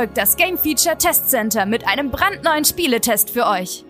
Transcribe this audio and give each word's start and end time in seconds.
Folgt 0.00 0.16
das 0.16 0.34
Game 0.36 0.56
Feature 0.56 0.96
Test 0.96 1.28
Center 1.28 1.66
mit 1.66 1.86
einem 1.86 2.10
brandneuen 2.10 2.64
Spieletest 2.64 3.28
für 3.28 3.46
euch. 3.46 3.84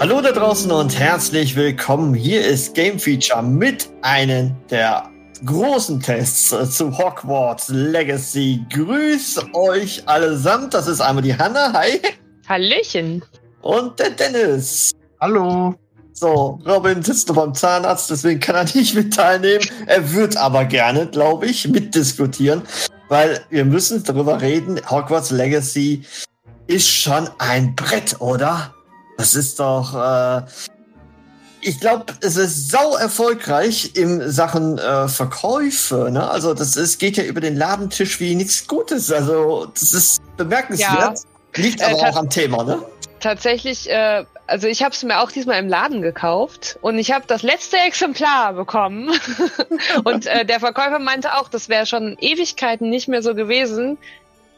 Hallo 0.00 0.22
da 0.22 0.32
draußen 0.32 0.72
und 0.72 0.98
herzlich 0.98 1.56
willkommen. 1.56 2.14
Hier 2.14 2.42
ist 2.42 2.74
Game 2.74 2.98
Feature 2.98 3.42
mit 3.42 3.90
einem 4.00 4.56
der 4.70 5.10
großen 5.44 6.00
Tests 6.00 6.48
zu 6.74 6.96
Hogwarts 6.96 7.68
Legacy. 7.68 8.64
Grüß 8.72 9.44
euch 9.52 10.08
allesamt. 10.08 10.72
Das 10.72 10.86
ist 10.86 11.02
einmal 11.02 11.22
die 11.22 11.36
Hanna. 11.36 11.74
Hi. 11.74 12.00
Hallöchen. 12.50 13.24
Und 13.62 14.00
der 14.00 14.10
Dennis. 14.10 14.90
Hallo. 15.20 15.76
So, 16.12 16.58
Robin 16.66 17.00
sitzt 17.00 17.28
noch 17.28 17.36
beim 17.36 17.54
Zahnarzt, 17.54 18.10
deswegen 18.10 18.40
kann 18.40 18.56
er 18.56 18.64
nicht 18.74 18.96
mit 18.96 19.14
teilnehmen. 19.14 19.64
Er 19.86 20.12
wird 20.12 20.36
aber 20.36 20.64
gerne, 20.64 21.06
glaube 21.06 21.46
ich, 21.46 21.68
mitdiskutieren, 21.68 22.62
weil 23.08 23.40
wir 23.50 23.64
müssen 23.64 24.02
darüber 24.02 24.40
reden. 24.40 24.80
Hogwarts 24.90 25.30
Legacy 25.30 26.02
ist 26.66 26.88
schon 26.88 27.30
ein 27.38 27.76
Brett, 27.76 28.20
oder? 28.20 28.74
Das 29.16 29.36
ist 29.36 29.60
doch, 29.60 29.94
äh, 29.94 30.42
ich 31.60 31.78
glaube, 31.78 32.06
es 32.20 32.36
ist 32.36 32.68
sau 32.68 32.96
erfolgreich 32.96 33.92
in 33.94 34.28
Sachen 34.28 34.76
äh, 34.78 35.06
Verkäufe. 35.06 36.10
Ne? 36.10 36.28
Also 36.28 36.54
das 36.54 36.76
ist, 36.76 36.98
geht 36.98 37.16
ja 37.16 37.22
über 37.22 37.40
den 37.40 37.56
Ladentisch 37.56 38.18
wie 38.18 38.34
nichts 38.34 38.66
Gutes. 38.66 39.12
Also 39.12 39.66
das 39.66 39.92
ist 39.92 40.20
bemerkenswert. 40.36 41.20
Liegt 41.56 41.80
Äh, 41.80 41.84
aber 41.84 41.94
tats- 41.96 42.16
auch 42.16 42.20
am 42.20 42.30
Thema, 42.30 42.64
ne? 42.64 42.82
Tatsächlich, 43.20 43.90
äh, 43.90 44.24
also 44.46 44.66
ich 44.66 44.82
habe 44.82 44.94
es 44.94 45.02
mir 45.02 45.20
auch 45.20 45.30
diesmal 45.30 45.58
im 45.58 45.68
Laden 45.68 46.00
gekauft 46.00 46.78
und 46.80 46.98
ich 46.98 47.12
habe 47.12 47.24
das 47.26 47.42
letzte 47.42 47.76
Exemplar 47.76 48.54
bekommen. 48.54 49.10
und 50.04 50.26
äh, 50.26 50.44
der 50.46 50.58
Verkäufer 50.58 50.98
meinte 50.98 51.34
auch, 51.36 51.48
das 51.48 51.68
wäre 51.68 51.84
schon 51.84 52.16
Ewigkeiten 52.18 52.88
nicht 52.88 53.08
mehr 53.08 53.22
so 53.22 53.34
gewesen, 53.34 53.98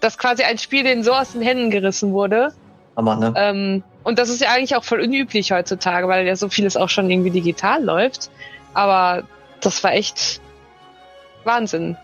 dass 0.00 0.16
quasi 0.16 0.44
ein 0.44 0.58
Spiel 0.58 0.84
denen 0.84 1.02
so 1.02 1.12
aus 1.12 1.32
den 1.32 1.42
Händen 1.42 1.70
gerissen 1.70 2.12
wurde. 2.12 2.52
Aber, 2.94 3.16
ne? 3.16 3.32
Ähm, 3.36 3.82
und 4.04 4.18
das 4.18 4.28
ist 4.28 4.40
ja 4.40 4.50
eigentlich 4.50 4.76
auch 4.76 4.84
voll 4.84 5.00
unüblich 5.00 5.50
heutzutage, 5.50 6.06
weil 6.08 6.26
ja 6.26 6.36
so 6.36 6.48
vieles 6.48 6.76
auch 6.76 6.88
schon 6.88 7.10
irgendwie 7.10 7.30
digital 7.30 7.82
läuft. 7.82 8.30
Aber 8.74 9.24
das 9.60 9.82
war 9.82 9.92
echt 9.92 10.40
Wahnsinn, 11.44 11.96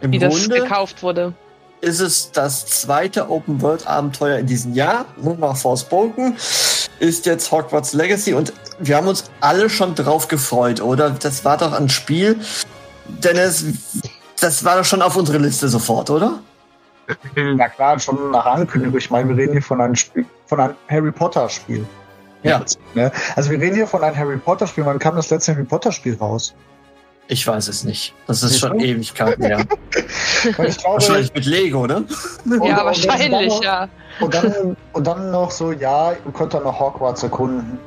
Im 0.00 0.12
wie 0.12 0.18
das 0.18 0.46
Grunde 0.46 0.60
gekauft 0.62 1.02
wurde. 1.02 1.34
Ist 1.80 2.00
es 2.00 2.32
das 2.32 2.66
zweite 2.66 3.30
Open 3.30 3.60
World 3.62 3.86
Abenteuer 3.86 4.38
in 4.38 4.46
diesem 4.46 4.74
Jahr. 4.74 5.06
Nach 5.38 5.56
Forspoken 5.56 6.36
ist 6.98 7.26
jetzt 7.26 7.50
Hogwarts 7.52 7.92
Legacy 7.92 8.34
und 8.34 8.52
wir 8.78 8.96
haben 8.96 9.06
uns 9.06 9.30
alle 9.40 9.70
schon 9.70 9.94
drauf 9.94 10.28
gefreut, 10.28 10.80
oder? 10.80 11.10
Das 11.10 11.44
war 11.44 11.56
doch 11.56 11.72
ein 11.72 11.88
Spiel, 11.88 12.40
Dennis, 13.06 13.64
das 14.40 14.64
war 14.64 14.76
doch 14.76 14.84
schon 14.84 15.02
auf 15.02 15.16
unsere 15.16 15.38
Liste 15.38 15.68
sofort, 15.68 16.10
oder? 16.10 16.40
Na 17.34 17.68
klar, 17.68 17.98
schon 17.98 18.30
nach 18.30 18.44
Ankündigung. 18.44 18.98
Ich 18.98 19.10
meine, 19.10 19.28
wir 19.30 19.36
reden 19.36 19.52
hier 19.52 19.62
von 19.62 19.80
einem 19.80 19.94
Spiel, 19.94 20.26
von 20.46 20.60
einem 20.60 20.74
Harry 20.88 21.10
Potter 21.10 21.48
Spiel. 21.48 21.86
Ja. 22.42 22.62
Ne? 22.94 23.10
Also 23.34 23.50
wir 23.50 23.58
reden 23.58 23.76
hier 23.76 23.86
von 23.86 24.04
einem 24.04 24.16
Harry 24.16 24.36
Potter 24.36 24.66
Spiel. 24.66 24.84
Wann 24.84 24.98
kam 24.98 25.16
das 25.16 25.30
letzte 25.30 25.52
Harry 25.54 25.64
Potter 25.64 25.90
Spiel 25.90 26.16
raus? 26.16 26.54
Ich 27.30 27.46
weiß 27.46 27.68
es 27.68 27.84
nicht. 27.84 28.14
Das 28.26 28.42
ist 28.42 28.58
schon? 28.58 28.80
Ewigkeiten 28.80 29.44
her. 29.44 29.58
Und 30.56 30.66
ich 30.66 30.78
glaube, 30.78 30.94
Wahrscheinlich 30.94 31.32
mit 31.34 31.44
Lego, 31.44 31.86
ne? 31.86 31.96
und- 32.46 32.64
Ja, 32.64 32.78
und 32.80 32.86
wahrscheinlich, 32.86 33.52
dann, 33.52 33.62
ja. 33.62 33.88
Und 34.20 34.34
dann, 34.34 34.76
und 34.94 35.06
dann 35.06 35.30
noch 35.30 35.50
so, 35.50 35.72
ja, 35.72 36.12
ihr 36.12 36.32
könnt 36.32 36.54
dann 36.54 36.64
noch 36.64 36.80
Hogwarts 36.80 37.22
erkunden. 37.22 37.78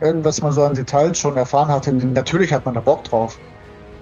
Irgendwas 0.00 0.40
man 0.40 0.52
so 0.52 0.62
an 0.64 0.74
Details 0.74 1.18
schon 1.18 1.36
erfahren 1.36 1.68
hatte, 1.68 1.92
natürlich 1.92 2.52
hat 2.52 2.64
man 2.64 2.74
da 2.74 2.80
Bock 2.80 3.04
drauf. 3.04 3.36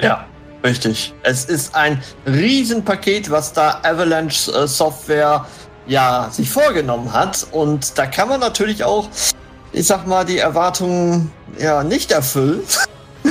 Ja, 0.00 0.26
richtig. 0.62 1.14
Es 1.22 1.46
ist 1.46 1.74
ein 1.74 2.00
Riesenpaket, 2.26 3.30
was 3.30 3.52
da 3.54 3.80
Avalanche 3.82 4.52
äh, 4.52 4.66
Software 4.68 5.46
ja 5.86 6.28
sich 6.30 6.50
vorgenommen 6.50 7.12
hat. 7.12 7.46
Und 7.50 7.98
da 7.98 8.06
kann 8.06 8.28
man 8.28 8.40
natürlich 8.40 8.84
auch, 8.84 9.08
ich 9.72 9.86
sag 9.86 10.06
mal, 10.06 10.24
die 10.24 10.38
Erwartungen 10.38 11.32
ja 11.58 11.82
nicht 11.82 12.12
erfüllen. 12.12 12.60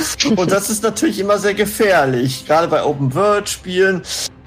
Und 0.36 0.50
das 0.50 0.70
ist 0.70 0.82
natürlich 0.82 1.18
immer 1.18 1.38
sehr 1.38 1.54
gefährlich. 1.54 2.46
Gerade 2.46 2.68
bei 2.68 2.82
Open 2.84 3.14
World 3.14 3.48
Spielen 3.48 4.02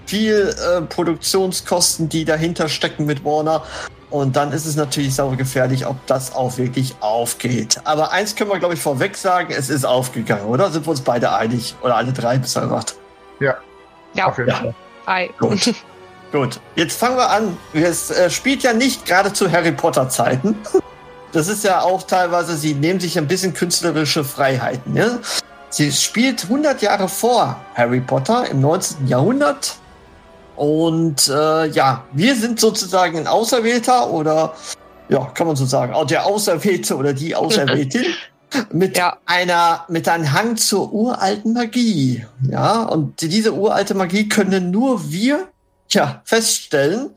viel 0.06 0.56
äh, 0.60 0.82
Produktionskosten, 0.82 2.10
die 2.10 2.26
dahinter 2.26 2.68
stecken 2.68 3.06
mit 3.06 3.24
Warner. 3.24 3.64
Und 4.10 4.36
dann 4.36 4.52
ist 4.52 4.66
es 4.66 4.76
natürlich 4.76 5.16
sauer 5.16 5.38
gefährlich, 5.38 5.86
ob 5.86 6.06
das 6.06 6.36
auch 6.36 6.58
wirklich 6.58 6.96
aufgeht. 7.00 7.80
Aber 7.86 8.12
eins 8.12 8.36
können 8.36 8.50
wir, 8.50 8.60
glaube 8.60 8.74
ich, 8.74 8.82
vorweg 8.82 9.16
sagen, 9.16 9.54
es 9.58 9.70
ist 9.70 9.86
aufgegangen, 9.86 10.46
oder? 10.46 10.70
Sind 10.70 10.86
wir 10.86 10.92
uns 10.92 11.02
beide 11.02 11.34
einig? 11.34 11.76
Oder 11.82 11.96
alle 11.96 12.12
drei 12.12 12.38
bis 12.38 12.54
gesagt. 12.54 12.96
Ja, 14.14 14.28
Auf 14.28 14.38
jeden 14.38 14.50
Ja. 14.50 14.74
Fall. 15.06 15.30
Gut. 15.40 15.74
Gut. 16.34 16.60
Jetzt 16.76 17.00
fangen 17.00 17.18
wir 17.18 17.30
an. 17.30 17.58
Es 17.74 18.12
äh, 18.12 18.30
spielt 18.30 18.64
ja 18.64 18.74
nicht 18.74 19.06
gerade 19.06 19.32
zu 19.32 19.52
Harry 19.52 19.72
Potter 19.72 20.10
Zeiten. 20.10 20.58
Das 21.32 21.48
ist 21.48 21.64
ja 21.64 21.82
auch 21.82 22.04
teilweise, 22.04 22.58
sie 22.58 22.74
nehmen 22.74 23.00
sich 23.00 23.18
ein 23.18 23.28
bisschen 23.28 23.54
künstlerische 23.54 24.24
Freiheiten. 24.24 24.94
Ne? 24.94 25.20
Sie 25.70 25.92
spielt 25.92 26.44
100 26.44 26.82
Jahre 26.82 27.08
vor 27.08 27.56
Harry 27.76 28.02
Potter 28.02 28.50
im 28.50 28.60
19. 28.62 29.08
Jahrhundert. 29.08 29.76
Und 30.58 31.30
äh, 31.30 31.68
ja, 31.68 32.04
wir 32.12 32.36
sind 32.36 32.60
sozusagen 32.60 33.18
ein 33.18 33.28
Auserwählter 33.28 34.10
oder 34.10 34.54
ja, 35.10 35.26
kann 35.34 35.48
man 35.48 35.56
so 35.56 35.66
sagen, 35.66 35.94
auch 35.94 36.06
der 36.06 36.26
Auserwählte 36.26 36.96
oder 36.98 37.14
die 37.14 37.36
Auserwähltin 37.36 38.06
mit 38.72 38.98
Ja. 38.98 39.18
einer 39.26 39.86
mit 39.88 40.08
einem 40.10 40.32
Hang 40.34 40.58
zur 40.58 40.92
uralten 40.92 41.54
Magie. 41.54 42.26
Ja, 42.50 42.84
und 42.84 43.22
diese 43.22 43.54
uralte 43.54 43.94
Magie 43.94 44.28
können 44.28 44.72
nur 44.72 45.10
wir 45.10 45.48
ja 45.90 46.22
feststellen. 46.26 47.12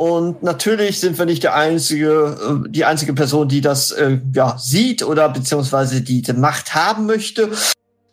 Und 0.00 0.42
natürlich 0.42 0.98
sind 0.98 1.18
wir 1.18 1.26
nicht 1.26 1.42
der 1.42 1.54
einzige, 1.54 2.64
äh, 2.64 2.70
die 2.70 2.86
einzige 2.86 3.12
Person, 3.12 3.48
die 3.48 3.60
das 3.60 3.90
äh, 3.90 4.18
ja 4.34 4.56
sieht 4.56 5.02
oder 5.02 5.28
beziehungsweise 5.28 6.00
die 6.00 6.22
die 6.22 6.32
Macht 6.32 6.74
haben 6.74 7.04
möchte. 7.04 7.50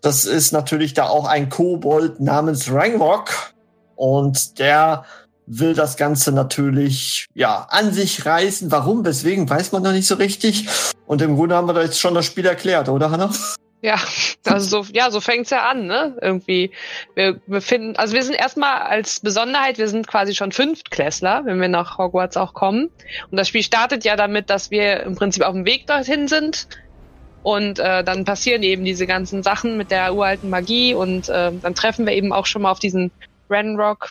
Das 0.02 0.26
ist 0.26 0.52
natürlich 0.52 0.96
da 0.96 1.08
auch 1.08 1.24
ein 1.24 1.48
Kobold 1.48 2.20
namens 2.20 2.70
Rangrock 2.70 3.54
und 3.96 4.60
der 4.60 5.06
will 5.46 5.76
das 5.76 5.96
Ganze 5.96 6.34
natürlich 6.34 7.28
ja 7.34 7.68
an 7.70 7.94
sich 7.94 8.26
reißen. 8.26 8.70
Warum? 8.70 9.06
Weswegen 9.06 9.50
weiß 9.50 9.72
man 9.72 9.82
noch 9.82 9.94
nicht 9.94 10.08
so 10.08 10.16
richtig. 10.16 10.68
Und 11.06 11.22
im 11.22 11.38
Grunde 11.38 11.56
haben 11.56 11.70
wir 11.70 11.74
da 11.74 11.84
jetzt 11.84 12.02
schon 12.02 12.16
das 12.16 12.26
Spiel 12.26 12.46
erklärt, 12.46 12.90
oder 12.90 13.12
Hannah? 13.12 13.32
Ja, 13.88 13.96
also 14.46 14.84
so, 14.84 14.92
ja, 14.92 15.10
so 15.12 15.22
fängt's 15.22 15.50
ja 15.50 15.70
an, 15.70 15.86
ne? 15.86 16.18
Irgendwie. 16.22 16.74
Wir 17.16 17.40
befinden, 17.48 17.96
also 17.96 18.14
wir 18.14 18.24
sind 18.24 18.34
erstmal 18.34 18.82
als 18.82 19.22
Besonderheit, 19.22 19.78
wir 19.78 19.88
sind 19.88 20.08
quasi 20.08 20.36
schon 20.36 20.52
Fünftklässler, 20.52 21.44
wenn 21.46 21.62
wir 21.62 21.70
nach 21.70 21.98
Hogwarts 21.98 22.36
auch 22.36 22.54
kommen. 22.54 22.90
Und 23.32 23.38
das 23.38 23.48
Spiel 23.48 23.64
startet 23.64 24.04
ja 24.04 24.18
damit, 24.18 24.50
dass 24.50 24.72
wir 24.72 25.04
im 25.04 25.16
Prinzip 25.16 25.42
auf 25.44 25.54
dem 25.54 25.66
Weg 25.66 25.88
dorthin 25.88 26.28
sind. 26.28 26.68
Und 27.44 27.80
äh, 27.80 28.04
dann 28.04 28.26
passieren 28.26 28.62
eben 28.62 28.84
diese 28.84 29.08
ganzen 29.08 29.42
Sachen 29.42 29.78
mit 29.78 29.90
der 29.90 30.14
uralten 30.14 30.50
Magie 30.50 30.94
und 30.94 31.30
äh, 31.30 31.54
dann 31.58 31.74
treffen 31.74 32.06
wir 32.06 32.12
eben 32.12 32.34
auch 32.34 32.46
schon 32.46 32.64
mal 32.64 32.72
auf 32.72 32.80
diesen 32.80 33.14
Renrock. 33.50 34.10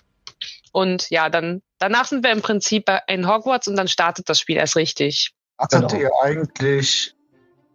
Und 0.73 1.11
ja, 1.11 1.29
dann 1.29 1.61
danach 1.79 2.07
sind 2.07 2.25
wir 2.25 2.33
im 2.33 2.41
Prinzip 2.41 2.87
bei- 2.87 3.03
in 3.09 3.29
Hogwarts 3.29 3.69
und 3.69 3.77
dann 3.77 3.89
startet 3.89 4.31
das 4.31 4.41
Spiel 4.41 4.57
erst 4.57 4.77
richtig. 4.77 5.33
Hattet 5.59 5.91
Genau. 5.91 6.03
ihr 6.03 6.11
eigentlich 6.23 7.13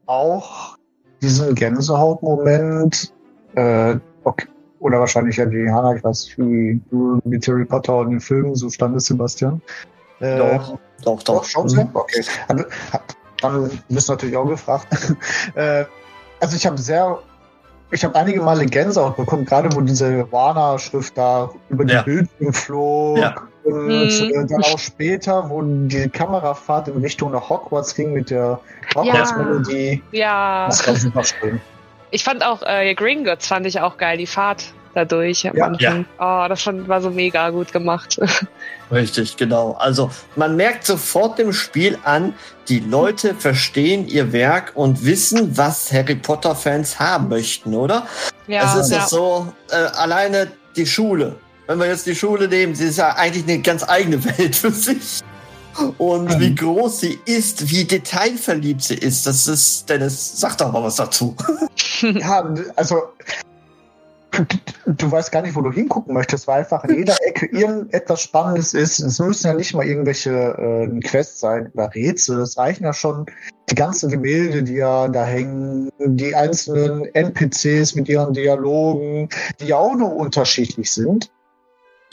auch 0.07 0.77
diesen 1.21 1.53
Gänsehautmoment, 1.56 3.13
äh, 3.56 3.95
okay, 4.23 4.47
oder 4.79 5.00
wahrscheinlich 5.00 5.38
ja 5.38 5.45
die 5.45 5.69
Hanna, 5.69 5.95
ich 5.95 6.03
weiß 6.03 6.25
nicht, 6.25 6.38
wie 6.38 6.81
du 6.89 7.19
mit 7.23 7.47
Harry 7.47 7.65
Potter 7.65 7.97
und 7.97 8.09
den 8.12 8.19
Filmen 8.19 8.56
so 8.56 8.69
standest, 8.69 9.07
Sebastian? 9.07 9.62
Äh, 10.19 10.38
Doch, 10.38 10.77
doch, 11.03 11.23
Doch, 11.23 11.23
doch. 11.23 11.44
schon 11.44 11.69
so? 11.69 11.88
Okay. 11.94 12.23
Also, 12.47 12.63
hat- 12.91 13.15
dann 13.41 13.71
bist 13.89 14.07
du 14.07 14.13
natürlich 14.13 14.38
auch 14.38 14.47
gefragt. 14.47 14.88
äh, 15.56 15.85
also 16.39 16.56
ich 16.56 16.65
habe 16.65 16.77
sehr 16.77 17.19
ich 17.94 18.06
habe 18.06 18.15
einige 18.15 18.41
Male 18.41 18.65
Gänsehaut 18.67 19.17
bekommen, 19.17 19.44
gerade 19.45 19.75
wo 19.75 19.81
diese 19.81 20.31
Warner-Schrift 20.31 21.17
da 21.17 21.50
über 21.69 21.83
die 21.83 21.94
Ja. 21.94 22.03
Bildschirme 22.03 22.53
flog. 22.53 23.17
Ja. 23.17 23.35
Und 23.63 23.87
Mhm. 23.87 24.31
äh, 24.33 24.45
dann 24.47 24.63
auch 24.63 24.79
später, 24.79 25.49
wo 25.49 25.61
die 25.61 26.09
Kamerafahrt 26.09 26.87
in 26.87 26.97
Richtung 27.01 27.31
nach 27.31 27.49
Hogwarts 27.49 27.93
ging 27.95 28.13
mit 28.13 28.29
der 28.31 28.59
Hogwarts-Melodie. 28.95 30.01
Ja. 30.11 30.65
Das 30.67 30.87
war 30.87 30.95
super 30.95 31.23
schön. 31.23 31.61
Ich 32.11 32.23
fand 32.23 32.43
auch 32.43 32.61
äh, 32.63 32.93
Gringotts 32.95 33.47
fand 33.47 33.65
ich 33.65 33.79
auch 33.79 33.97
geil, 33.97 34.17
die 34.17 34.27
Fahrt 34.27 34.73
dadurch. 34.93 35.47
am 35.49 35.55
Ja. 35.55 35.65
Anfang. 35.67 36.05
Oh, 36.19 36.45
das 36.49 36.63
fand, 36.63 36.87
war 36.89 37.01
so 37.01 37.09
mega 37.09 37.49
gut 37.51 37.71
gemacht. 37.71 38.19
Richtig, 38.91 39.37
genau. 39.37 39.73
Also 39.79 40.09
man 40.35 40.55
merkt 40.57 40.85
sofort 40.85 41.39
im 41.39 41.53
Spiel 41.53 41.97
an, 42.03 42.33
die 42.67 42.79
Leute 42.79 43.33
verstehen 43.35 44.07
ihr 44.07 44.33
Werk 44.33 44.71
und 44.75 45.05
wissen, 45.05 45.55
was 45.57 45.93
Harry 45.93 46.15
Potter-Fans 46.15 46.99
haben 46.99 47.29
möchten, 47.29 47.73
oder? 47.75 48.05
ja, 48.47 48.63
es 48.75 48.85
ist 48.87 48.91
ja. 48.91 48.97
ja 48.97 49.07
so, 49.07 49.47
äh, 49.69 49.75
alleine 49.75 50.51
die 50.75 50.85
Schule. 50.85 51.35
Wenn 51.71 51.79
wir 51.79 51.88
jetzt 51.88 52.06
die 52.06 52.15
Schule 52.15 52.50
nehmen, 52.50 52.75
sie 52.75 52.88
ist 52.88 52.97
ja 52.97 53.15
eigentlich 53.15 53.45
eine 53.47 53.62
ganz 53.62 53.88
eigene 53.88 54.21
Welt 54.38 54.57
für 54.57 54.71
sich. 54.71 55.21
Und 55.97 56.25
Mhm. 56.35 56.39
wie 56.41 56.53
groß 56.56 57.00
sie 57.00 57.18
ist, 57.25 57.71
wie 57.71 57.85
detailverliebt 57.85 58.83
sie 58.83 58.95
ist, 58.95 59.25
das 59.25 59.47
ist, 59.47 59.88
Dennis, 59.89 60.33
sag 60.38 60.57
doch 60.57 60.69
mal 60.69 60.83
was 60.83 60.97
dazu. 60.97 61.33
Ja, 62.01 62.53
also 62.75 63.03
du, 64.31 64.44
du 64.88 65.12
weißt 65.12 65.31
gar 65.31 65.44
nicht, 65.44 65.56
wo 65.56 65.62
du 65.62 65.71
hingucken 65.71 66.13
möchtest, 66.13 66.45
weil 66.47 66.59
einfach 66.59 66.83
in 66.83 66.97
jeder 66.97 67.15
Ecke 67.25 67.45
irgendetwas 67.45 68.21
Spannendes 68.21 68.74
ist. 68.74 69.00
Es 69.00 69.19
müssen 69.19 69.47
ja 69.47 69.53
nicht 69.53 69.74
mal 69.74 69.85
irgendwelche 69.85 70.31
äh, 70.31 71.00
Quests 71.01 71.39
sein 71.39 71.69
oder 71.74 71.94
Rätsel. 71.95 72.41
Es 72.41 72.57
reichen 72.57 72.83
ja 72.83 72.91
schon 72.94 73.27
die 73.69 73.75
ganzen 73.75 74.09
Gemälde, 74.09 74.63
die 74.63 74.74
ja 74.74 75.07
da 75.07 75.24
hängen, 75.24 75.89
die 76.00 76.35
einzelnen 76.35 77.06
NPCs 77.13 77.95
mit 77.95 78.09
ihren 78.09 78.33
Dialogen, 78.33 79.29
die 79.62 79.67
ja 79.67 79.77
auch 79.77 79.95
nur 79.95 80.13
unterschiedlich 80.15 80.91
sind. 80.91 81.31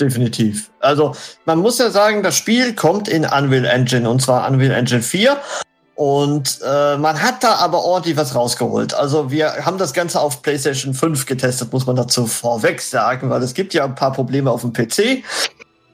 Definitiv. 0.00 0.70
Also 0.80 1.14
man 1.44 1.58
muss 1.58 1.78
ja 1.78 1.90
sagen, 1.90 2.22
das 2.22 2.36
Spiel 2.36 2.74
kommt 2.74 3.08
in 3.08 3.24
Unreal 3.24 3.64
Engine 3.64 4.08
und 4.08 4.22
zwar 4.22 4.48
Unreal 4.48 4.72
Engine 4.72 5.02
4. 5.02 5.36
Und 5.96 6.60
äh, 6.64 6.96
man 6.96 7.20
hat 7.20 7.42
da 7.42 7.56
aber 7.56 7.82
ordentlich 7.82 8.16
was 8.16 8.36
rausgeholt. 8.36 8.94
Also 8.94 9.32
wir 9.32 9.64
haben 9.66 9.78
das 9.78 9.92
Ganze 9.92 10.20
auf 10.20 10.42
PlayStation 10.42 10.94
5 10.94 11.26
getestet, 11.26 11.72
muss 11.72 11.86
man 11.86 11.96
dazu 11.96 12.26
vorweg 12.26 12.80
sagen, 12.80 13.30
weil 13.30 13.42
es 13.42 13.52
gibt 13.52 13.74
ja 13.74 13.84
ein 13.84 13.96
paar 13.96 14.12
Probleme 14.12 14.48
auf 14.52 14.60
dem 14.60 14.72
PC. 14.72 15.24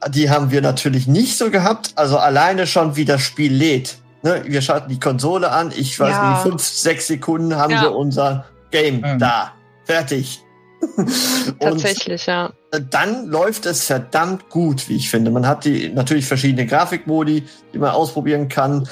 Die 0.09 0.29
haben 0.29 0.51
wir 0.51 0.61
natürlich 0.61 1.07
nicht 1.07 1.39
so 1.39 1.49
gehabt. 1.49 1.93
Also 1.95 2.19
alleine 2.19 2.67
schon, 2.67 2.95
wie 2.95 3.05
das 3.05 3.21
Spiel 3.21 3.51
lädt. 3.51 3.97
Ne? 4.21 4.43
Wir 4.45 4.61
schalten 4.61 4.89
die 4.89 4.99
Konsole 4.99 5.49
an. 5.51 5.73
Ich 5.75 5.99
weiß 5.99 6.11
Ja. 6.11 6.31
nicht, 6.33 6.41
fünf, 6.43 6.61
sechs 6.63 7.07
Sekunden 7.07 7.55
haben 7.55 7.71
Ja. 7.71 7.81
wir 7.81 7.95
unser 7.95 8.45
Game 8.69 8.97
Mhm. 9.01 9.17
da. 9.17 9.53
Fertig. 9.85 10.41
Tatsächlich, 11.59 12.25
ja. 12.25 12.51
dann 12.91 13.27
läuft 13.27 13.65
es 13.65 13.85
verdammt 13.85 14.49
gut, 14.49 14.87
wie 14.89 14.95
ich 14.95 15.09
finde. 15.09 15.31
Man 15.31 15.47
hat 15.47 15.65
die 15.65 15.89
natürlich 15.89 16.25
verschiedene 16.25 16.65
Grafikmodi, 16.65 17.43
die 17.73 17.77
man 17.77 17.91
ausprobieren 17.91 18.49
kann. 18.49 18.87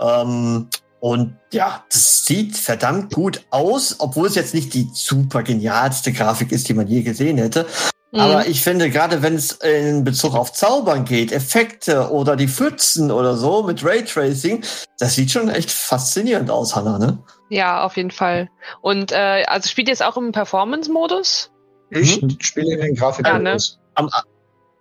Ähm, 0.00 0.68
und 1.00 1.36
ja, 1.52 1.84
das 1.90 2.24
sieht 2.24 2.56
verdammt 2.56 3.12
gut 3.12 3.44
aus, 3.50 3.96
obwohl 3.98 4.28
es 4.28 4.36
jetzt 4.36 4.54
nicht 4.54 4.72
die 4.74 4.88
super 4.92 5.42
genialste 5.42 6.12
Grafik 6.12 6.52
ist, 6.52 6.68
die 6.68 6.74
man 6.74 6.86
je 6.86 7.02
gesehen 7.02 7.38
hätte. 7.38 7.66
Mhm. 8.12 8.20
Aber 8.20 8.46
ich 8.46 8.62
finde, 8.62 8.90
gerade 8.90 9.22
wenn 9.22 9.34
es 9.34 9.52
in 9.52 10.04
Bezug 10.04 10.34
auf 10.34 10.52
Zaubern 10.52 11.04
geht, 11.06 11.32
Effekte 11.32 12.10
oder 12.10 12.36
die 12.36 12.46
Pfützen 12.48 13.10
oder 13.10 13.36
so 13.36 13.62
mit 13.62 13.82
Raytracing, 13.84 14.62
das 14.98 15.14
sieht 15.14 15.30
schon 15.30 15.48
echt 15.48 15.70
faszinierend 15.70 16.50
aus, 16.50 16.76
Hannah, 16.76 16.98
ne? 16.98 17.18
Ja, 17.48 17.82
auf 17.84 17.96
jeden 17.96 18.10
Fall. 18.10 18.50
Und 18.82 19.12
äh, 19.12 19.44
also 19.46 19.68
spielt 19.68 19.88
ihr 19.88 19.94
es 19.94 20.02
auch 20.02 20.16
im 20.18 20.30
Performance-Modus? 20.32 21.50
Ich 21.90 22.20
spiele 22.40 22.74
in 22.74 22.80
den 22.80 22.94
Grafikmodus. 22.94 23.78
Am 23.94 24.08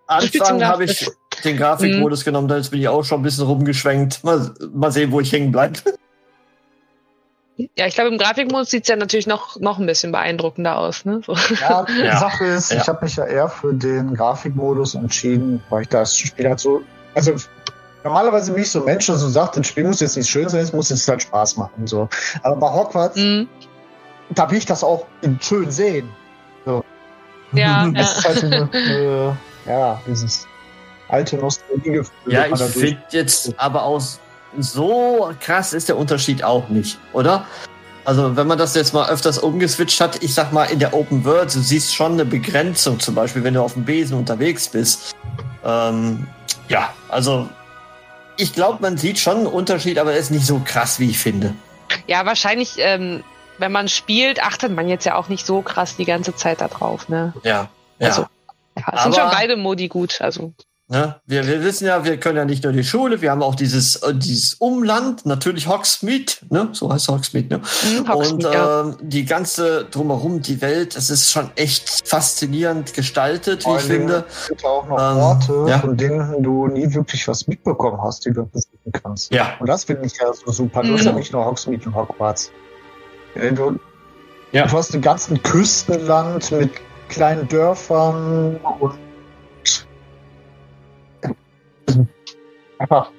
A- 0.07 0.21
spielst 0.21 0.41
Anfang 0.49 0.65
habe 0.65 0.83
ich 0.85 1.09
den 1.45 1.57
Grafikmodus 1.57 2.25
genommen, 2.25 2.47
dann 2.49 2.61
bin 2.63 2.81
ich 2.81 2.87
auch 2.89 3.03
schon 3.03 3.21
ein 3.21 3.23
bisschen 3.23 3.45
rumgeschwenkt. 3.45 4.23
Mal, 4.25 4.53
mal 4.73 4.91
sehen, 4.91 5.11
wo 5.11 5.21
ich 5.21 5.31
hängen 5.31 5.51
bleibe. 5.51 5.79
Ja, 7.77 7.87
ich 7.87 7.95
glaube, 7.95 8.09
im 8.09 8.17
Grafikmodus 8.17 8.69
sieht 8.69 8.83
es 8.83 8.89
ja 8.89 8.95
natürlich 8.95 9.27
noch, 9.27 9.59
noch 9.59 9.79
ein 9.79 9.85
bisschen 9.85 10.11
beeindruckender 10.11 10.77
aus. 10.77 11.05
Ne? 11.05 11.21
So. 11.25 11.33
Ja, 11.61 11.83
die 11.87 12.01
Ja. 12.01 12.17
Sache 12.17 12.45
ist, 12.45 12.71
Ja. 12.71 12.81
ich 12.81 12.87
habe 12.87 13.03
mich 13.05 13.15
ja 13.15 13.25
eher 13.25 13.49
für 13.49 13.73
den 13.73 14.13
Grafikmodus 14.15 14.95
entschieden, 14.95 15.63
weil 15.69 15.83
ich 15.83 15.89
das 15.89 16.15
Spiel 16.17 16.47
halt 16.47 16.59
so. 16.59 16.81
Also 17.15 17.33
normalerweise 18.03 18.53
bin 18.53 18.63
ich 18.63 18.71
so 18.71 18.79
ein 18.79 18.85
Mensch, 18.85 19.05
der 19.07 19.15
so 19.15 19.29
sagt, 19.29 19.57
das 19.57 19.67
Spiel 19.67 19.83
muss 19.85 19.99
jetzt 19.99 20.17
nicht 20.17 20.29
schön 20.29 20.47
sein, 20.49 20.61
es 20.61 20.73
muss 20.73 20.89
jetzt 20.89 21.07
halt 21.07 21.21
Spaß 21.23 21.57
machen. 21.57 21.85
So. 21.87 22.07
Aber 22.43 22.55
bei 22.55 22.69
Hogwarts, 22.71 23.17
Mhm. 23.17 23.47
da 24.29 24.49
will 24.49 24.57
ich 24.57 24.65
das 24.65 24.83
auch 24.83 25.05
schön 25.41 25.69
sehen. 25.71 26.09
Ja, 27.53 27.85
Es 27.85 27.93
ja. 27.93 28.01
ist 28.01 28.25
halt 28.25 28.43
eine, 28.45 29.35
äh, 29.65 29.69
ja, 29.69 30.01
dieses 30.07 30.47
alte 31.09 31.35
Nostalgiegefühl. 31.35 32.31
Ja, 32.33 32.45
ich 32.47 32.61
finde 32.61 32.97
jetzt 33.09 33.53
aber 33.59 33.83
aus 33.83 34.19
so 34.57 35.31
krass 35.39 35.73
ist 35.73 35.89
der 35.89 35.97
Unterschied 35.97 36.43
auch 36.43 36.69
nicht, 36.69 36.97
oder? 37.13 37.45
Also 38.03 38.35
wenn 38.35 38.47
man 38.47 38.57
das 38.57 38.73
jetzt 38.75 38.93
mal 38.93 39.09
öfters 39.09 39.37
umgeswitcht 39.37 40.01
hat, 40.01 40.23
ich 40.23 40.33
sag 40.33 40.51
mal 40.51 40.65
in 40.65 40.79
der 40.79 40.93
Open 40.93 41.23
World, 41.23 41.53
du 41.53 41.59
siehst 41.59 41.93
schon 41.93 42.13
eine 42.13 42.25
Begrenzung, 42.25 42.99
zum 42.99 43.15
Beispiel 43.15 43.43
wenn 43.43 43.53
du 43.53 43.61
auf 43.61 43.73
dem 43.73 43.85
Besen 43.85 44.17
unterwegs 44.17 44.69
bist. 44.69 45.15
Ähm, 45.63 46.27
ja, 46.67 46.91
also 47.09 47.47
ich 48.37 48.53
glaube, 48.53 48.79
man 48.81 48.97
sieht 48.97 49.19
schon 49.19 49.37
einen 49.37 49.47
Unterschied, 49.47 49.99
aber 49.99 50.13
er 50.13 50.17
ist 50.17 50.31
nicht 50.31 50.45
so 50.45 50.59
krass, 50.65 50.99
wie 50.99 51.11
ich 51.11 51.19
finde. 51.19 51.53
ja, 52.07 52.25
wahrscheinlich, 52.25 52.75
ähm, 52.77 53.23
wenn 53.59 53.71
man 53.71 53.87
spielt, 53.87 54.41
achtet 54.41 54.71
man 54.71 54.87
jetzt 54.87 55.05
ja 55.05 55.15
auch 55.15 55.29
nicht 55.29 55.45
so 55.45 55.61
krass 55.61 55.95
die 55.95 56.05
ganze 56.05 56.35
Zeit 56.35 56.61
da 56.61 56.67
drauf. 56.67 57.07
Ne? 57.09 57.33
Ja. 57.43 57.69
Ja. 57.99 58.07
Also, 58.07 58.25
ja, 58.75 58.93
es 58.93 59.03
sind 59.03 59.15
schon 59.15 59.29
beide 59.29 59.57
Modi 59.57 59.87
gut. 59.87 60.19
Also, 60.21 60.53
Ne? 60.91 61.15
Wir, 61.25 61.47
wir 61.47 61.63
wissen 61.63 61.85
ja, 61.87 62.03
wir 62.03 62.17
können 62.17 62.35
ja 62.35 62.43
nicht 62.43 62.65
nur 62.65 62.73
die 62.73 62.83
Schule, 62.83 63.21
wir 63.21 63.31
haben 63.31 63.41
auch 63.41 63.55
dieses, 63.55 63.95
äh, 64.03 64.13
dieses 64.13 64.55
Umland, 64.55 65.25
natürlich 65.25 65.65
Hogsmeade, 65.69 66.33
ne? 66.49 66.67
so 66.73 66.91
heißt 66.91 67.07
Hogsmeade. 67.07 67.47
Ne? 67.47 67.61
hm, 67.81 67.99
Und 68.01 68.09
Hogsmeade, 68.13 68.53
ja. 68.53 68.81
ähm, 68.81 68.97
die 69.01 69.23
ganze 69.23 69.85
drumherum, 69.85 70.41
die 70.41 70.59
Welt, 70.61 70.97
das 70.97 71.09
ist 71.09 71.31
schon 71.31 71.49
echt 71.55 72.05
faszinierend 72.05 72.93
gestaltet, 72.93 73.65
wie 73.65 73.75
ich 73.77 73.81
finde. 73.83 74.25
sind 74.47 74.61
da 74.61 74.67
auch 74.67 74.85
noch 74.85 74.99
Ähm, 74.99 75.17
Orte, 75.17 75.65
ja. 75.69 75.79
von 75.79 75.95
denen 75.95 76.43
du 76.43 76.67
nie 76.67 76.93
wirklich 76.93 77.25
was 77.25 77.47
mitbekommen 77.47 78.01
hast, 78.03 78.25
die 78.25 78.33
du 78.33 78.45
besuchen 78.45 78.91
kannst. 79.01 79.33
Ja, 79.33 79.53
Und 79.61 79.69
das 79.69 79.85
finde 79.85 80.05
ich 80.05 80.17
ja 80.17 80.33
so 80.33 80.51
super. 80.51 80.81
Du 80.83 80.91
hast 80.93 81.01
Mhm. 81.01 81.07
ja 81.07 81.13
nicht 81.13 81.31
nur 81.31 81.45
Hogsmeade 81.45 81.85
und 81.85 81.95
Hogwarts. 81.95 82.51
Äh, 83.35 83.53
Du, 83.53 83.79
Ja. 84.51 84.67
du 84.67 84.77
hast 84.77 84.93
ein 84.93 84.99
ganzen 85.01 85.41
Küstenland 85.41 86.51
mit 86.51 86.71
kleinen 87.07 87.47
Dörfern 87.47 88.57
und 88.81 88.93
einfach 92.77 93.11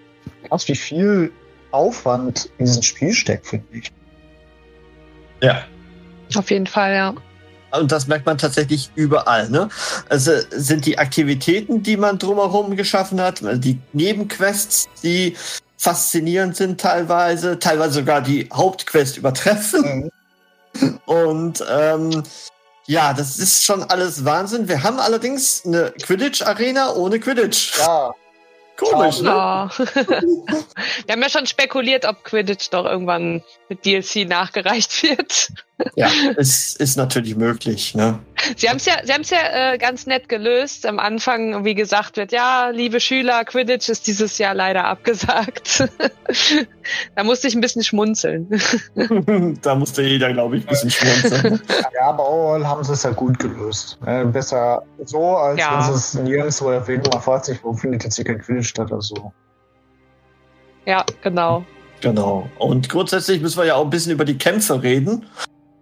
krass, 0.49 0.69
wie 0.69 0.77
viel 0.77 1.33
Aufwand 1.71 2.51
in 2.59 2.67
diesem 2.67 2.83
Spiel 2.83 3.13
steckt, 3.13 3.47
finde 3.47 3.67
ich. 3.73 3.93
ja. 5.43 5.65
Auf 6.35 6.51
jeden 6.51 6.67
Fall, 6.67 6.95
ja. 6.95 7.15
Und 7.79 7.91
das 7.91 8.07
merkt 8.07 8.27
man 8.27 8.39
tatsächlich 8.39 8.91
überall. 8.95 9.49
Ne? 9.49 9.69
Also 10.09 10.33
sind 10.51 10.85
die 10.87 10.99
Aktivitäten, 10.99 11.83
die 11.83 11.97
man 11.97 12.19
drumherum 12.19 12.77
geschaffen 12.77 13.21
hat, 13.21 13.43
also 13.43 13.61
die 13.61 13.79
Nebenquests, 13.93 14.89
die 15.03 15.37
faszinierend 15.79 16.57
sind 16.57 16.81
teilweise, 16.81 17.59
teilweise 17.59 17.95
sogar 17.95 18.21
die 18.21 18.49
Hauptquest 18.53 19.17
übertreffen. 19.17 20.11
Und 21.07 21.65
ähm, 21.69 22.23
ja, 22.87 23.13
das 23.13 23.39
ist 23.39 23.65
schon 23.65 23.83
alles 23.85 24.25
Wahnsinn. 24.25 24.69
Wir 24.69 24.83
haben 24.83 24.99
allerdings 24.99 25.63
eine 25.65 25.93
Quidditch-Arena 26.03 26.93
ohne 26.95 27.21
Quidditch. 27.21 27.79
Ja, 27.79 28.13
Komisch, 28.77 29.21
ne? 29.21 29.29
Ja. 29.29 29.71
Wir 29.77 31.13
haben 31.13 31.23
ja 31.23 31.29
schon 31.29 31.47
spekuliert, 31.47 32.05
ob 32.07 32.25
Quidditch 32.25 32.71
doch 32.71 32.85
irgendwann 32.85 33.43
mit 33.69 33.85
DLC 33.85 34.27
nachgereicht 34.29 35.03
wird. 35.03 35.53
Ja, 35.97 36.11
es 36.37 36.75
ist 36.77 36.97
natürlich 36.97 37.37
möglich. 37.37 37.95
Ne? 37.95 38.19
Sie 38.57 38.69
haben 38.69 38.77
es 38.77 38.87
ja, 38.87 38.95
sie 39.05 39.13
haben 39.13 39.23
es 39.23 39.31
ja 39.31 39.73
äh, 39.73 39.79
ganz 39.79 40.07
nett 40.07 40.29
gelöst. 40.29 40.87
Am 40.87 40.99
Anfang, 40.99 41.65
wie 41.65 41.75
gesagt 41.75 42.17
wird, 42.17 42.33
ja, 42.33 42.69
liebe 42.71 43.01
Schüler, 43.01 43.45
Quidditch 43.45 43.89
ist 43.89 44.07
dieses 44.07 44.39
Jahr 44.39 44.55
leider 44.55 44.85
abgesagt. 44.85 45.89
da 47.17 47.25
musste 47.25 47.49
ich 47.49 47.55
ein 47.55 47.61
bisschen 47.61 47.85
schmunzeln. 47.85 48.49
da 49.63 49.75
musste 49.75 50.03
jeder, 50.03 50.33
glaube 50.33 50.57
ich, 50.57 50.65
ein 50.65 50.69
bisschen 50.69 50.91
schmunzeln. 50.91 51.61
ja, 51.95 52.07
aber 52.07 52.29
overall 52.29 52.67
haben 52.67 52.83
sie 52.85 52.93
es 52.93 53.03
ja 53.03 53.11
gut 53.11 53.39
gelöst. 53.39 53.99
Äh, 54.07 54.25
besser 54.25 54.83
so, 55.05 55.37
als 55.37 55.61
Ja. 55.61 55.77
wenn 55.77 55.93
sie 55.93 55.99
es 55.99 56.15
nirgendwo 56.15 56.71
erwähnen. 56.71 57.03
Man 57.13 57.23
fragt 57.23 57.45
sich, 57.47 57.63
warum 57.63 57.79
findet 57.79 58.05
jetzt 58.05 58.17
hier 58.17 58.25
kein 58.25 58.39
Quidditch 58.41 58.69
statt 58.69 58.91
oder 58.91 59.03
so. 59.03 59.33
ja, 60.87 61.05
genau. 61.23 61.65
Genau. 62.01 62.49
Und 62.59 62.89
grundsätzlich 62.89 63.41
müssen 63.41 63.59
wir 63.59 63.67
ja 63.67 63.75
auch 63.77 63.85
ein 63.85 63.91
bisschen 63.91 64.11
über 64.11 64.25
die 64.25 64.37
Kämpfe 64.37 64.83
reden, 64.83 65.27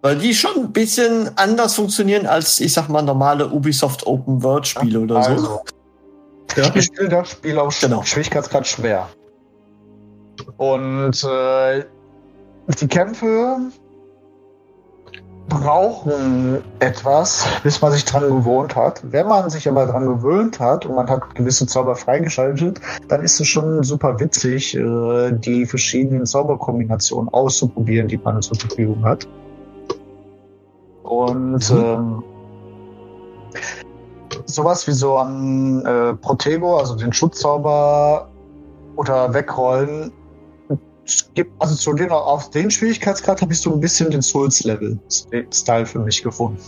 weil 0.01 0.17
die 0.17 0.33
schon 0.33 0.55
ein 0.57 0.71
bisschen 0.71 1.29
anders 1.37 1.75
funktionieren 1.75 2.25
als, 2.25 2.59
ich 2.59 2.73
sag 2.73 2.89
mal, 2.89 3.01
normale 3.01 3.49
Ubisoft 3.49 4.05
Open 4.07 4.41
World 4.43 4.67
Spiele 4.67 4.99
oder 5.01 5.23
so. 5.23 5.29
Also, 5.31 5.59
Ja. 6.55 6.71
ich 6.75 6.85
spiele 6.85 7.09
das 7.09 7.31
Spiel 7.31 7.57
auf 7.59 7.79
Genau. 7.79 8.01
Schwierigkeitsgrad 8.03 8.67
schwer. 8.67 9.07
Und 10.57 11.23
äh, 11.23 11.83
die 12.79 12.87
Kämpfe 12.87 13.57
brauchen 15.49 16.63
etwas, 16.79 17.45
bis 17.63 17.81
man 17.81 17.91
sich 17.91 18.05
dran 18.05 18.23
gewohnt 18.23 18.75
hat. 18.75 19.01
Wenn 19.03 19.27
man 19.27 19.49
sich 19.49 19.67
aber 19.67 19.85
dran 19.85 20.05
gewöhnt 20.07 20.59
hat 20.59 20.85
und 20.85 20.95
man 20.95 21.09
hat 21.09 21.35
gewisse 21.35 21.67
Zauber 21.67 21.95
freigeschaltet, 21.95 22.79
dann 23.07 23.21
ist 23.21 23.39
es 23.39 23.47
schon 23.47 23.83
super 23.83 24.19
witzig, 24.19 24.75
äh, 24.75 25.31
die 25.31 25.65
verschiedenen 25.65 26.25
Zauberkombinationen 26.25 27.29
auszuprobieren, 27.33 28.07
die 28.07 28.17
man 28.17 28.41
zur 28.41 28.57
Verfügung 28.57 29.03
hat. 29.03 29.27
Und 31.11 31.69
Mhm. 31.69 31.77
ähm, 31.77 32.23
sowas 34.45 34.87
wie 34.87 34.93
so 34.93 35.17
an 35.17 35.85
äh, 35.85 36.13
Protego, 36.13 36.77
also 36.77 36.95
den 36.95 37.11
Schutzzauber 37.11 38.29
oder 38.95 39.33
Wegrollen, 39.33 40.13
gibt, 41.33 41.51
also 41.59 41.75
zu 41.75 41.91
den, 41.93 42.11
auf 42.11 42.49
den 42.51 42.71
Schwierigkeitsgrad 42.71 43.41
habe 43.41 43.51
ich 43.51 43.59
so 43.59 43.73
ein 43.73 43.81
bisschen 43.81 44.09
den 44.09 44.21
Souls-Level-Style 44.21 45.85
für 45.85 45.99
mich 45.99 46.23
gefunden. 46.23 46.61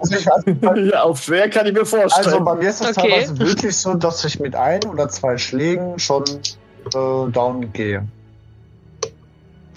Also, 0.00 0.14
ich, 0.16 0.30
also, 0.30 0.50
ja, 0.90 1.02
auf 1.04 1.22
schwer 1.22 1.48
kann 1.48 1.66
ich 1.66 1.72
mir 1.72 1.86
vorstellen. 1.86 2.26
also 2.26 2.44
bei 2.44 2.54
mir 2.56 2.68
ist 2.68 2.82
es 2.82 2.98
Okay. 2.98 3.08
teilweise 3.08 3.38
wirklich 3.38 3.74
so, 3.78 3.94
dass 3.94 4.22
ich 4.26 4.38
mit 4.40 4.54
ein 4.54 4.84
oder 4.84 5.08
zwei 5.08 5.38
Schlägen 5.38 5.98
schon 5.98 6.22
äh, 6.24 7.30
down 7.32 7.72
gehe, 7.72 8.06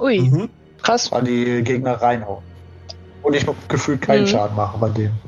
Ui, 0.02 0.20
mhm. 0.20 0.50
krass. 0.82 1.10
weil 1.10 1.24
die 1.24 1.64
Gegner 1.64 1.94
reinhauen. 2.02 2.49
Und 3.30 3.36
ich 3.36 3.46
gefühlt 3.68 4.02
keinen 4.02 4.24
Mhm. 4.24 4.28
Schaden 4.28 4.56
mache 4.56 4.76
bei 4.80 4.90
denen. 4.90 5.20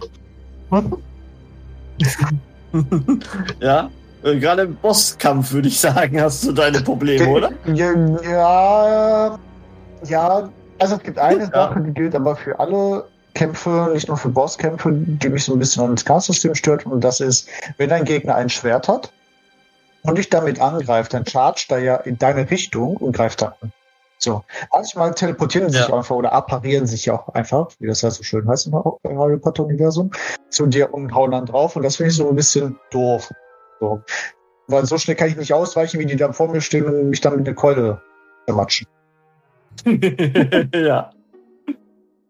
ja, 3.62 3.92
äh, 4.24 4.40
gerade 4.40 4.64
im 4.64 4.76
Bosskampf 4.76 5.52
würde 5.52 5.68
ich 5.68 5.80
sagen, 5.80 6.20
hast 6.20 6.44
du 6.44 6.52
deine 6.52 6.82
Probleme, 6.82 7.30
oder? 7.30 7.52
Ja, 7.72 9.38
ja, 10.04 10.50
also 10.80 10.96
es 10.96 11.04
gibt 11.04 11.20
eine 11.20 11.46
Sache, 11.46 11.80
die 11.82 11.94
gilt 11.94 12.16
aber 12.16 12.36
für 12.36 12.60
alle 12.60 13.06
Kämpfe, 13.36 13.92
nicht 13.94 14.08
nur 14.08 14.18
für 14.18 14.30
Bosskämpfe, 14.30 14.90
die 14.92 15.30
mich 15.30 15.46
so 15.46 15.54
ein 15.54 15.60
bisschen 15.60 15.84
an 15.84 15.96
das 15.96 16.04
Cast-System 16.04 16.56
stört. 16.56 16.88
Und 16.88 17.04
das 17.04 17.20
ist, 17.20 17.48
wenn 17.78 17.92
ein 17.92 18.06
Gegner 18.06 18.34
ein 18.34 18.50
Schwert 18.50 18.88
hat 18.88 19.12
und 20.02 20.18
dich 20.18 20.32
damit 20.32 20.60
angreift, 20.60 21.14
dann 21.14 21.24
chargt 21.24 21.68
er 21.70 21.80
ja 21.80 21.96
in 21.98 22.18
deine 22.18 22.50
Richtung 22.50 22.98
und 22.98 23.16
greift 23.16 23.44
dann 23.44 23.52
an. 23.62 23.72
So. 24.24 24.44
Manchmal 24.72 25.16
teleportieren 25.16 25.70
sie 25.72 25.78
Ja. 25.78 25.86
sich 25.86 25.94
einfach 25.94 26.16
oder 26.16 26.32
apparieren 26.32 26.86
sich 26.86 27.06
ja 27.08 27.16
auch 27.16 27.30
einfach, 27.30 27.70
wie 27.80 27.88
das 27.88 28.02
ja 28.04 28.12
so 28.12 28.22
schön 28.22 28.48
heißt 28.48 28.68
im 28.68 28.76
Ha- 28.76 28.98
im 29.04 29.18
Harry 29.18 29.38
Potter-Universum, 29.38 30.12
zu 30.50 30.68
dir 30.68 30.94
und 30.94 31.14
hauen 31.14 31.32
dann 31.32 31.48
drauf. 31.48 31.76
Und 31.76 31.82
das 31.84 31.96
finde 31.96 32.12
ich 32.12 32.18
so 32.18 32.30
ein 32.30 32.36
bisschen 32.36 32.78
doof. 32.92 33.32
So. 33.80 34.02
Weil 34.68 34.86
so 34.86 35.00
schnell 35.00 35.16
kann 35.16 35.28
ich 35.30 35.38
nicht 35.38 35.54
ausweichen, 35.54 36.00
wie 36.00 36.06
die 36.06 36.18
da 36.18 36.32
vor 36.34 36.50
mir 36.50 36.62
stehen 36.62 36.86
und 36.86 37.10
mich 37.10 37.22
dann 37.22 37.36
mit 37.36 37.48
einer 37.48 37.56
Keule 37.56 38.00
zermatschen. 38.46 38.88
ja. 40.76 41.10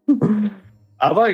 Aber 1.02 1.30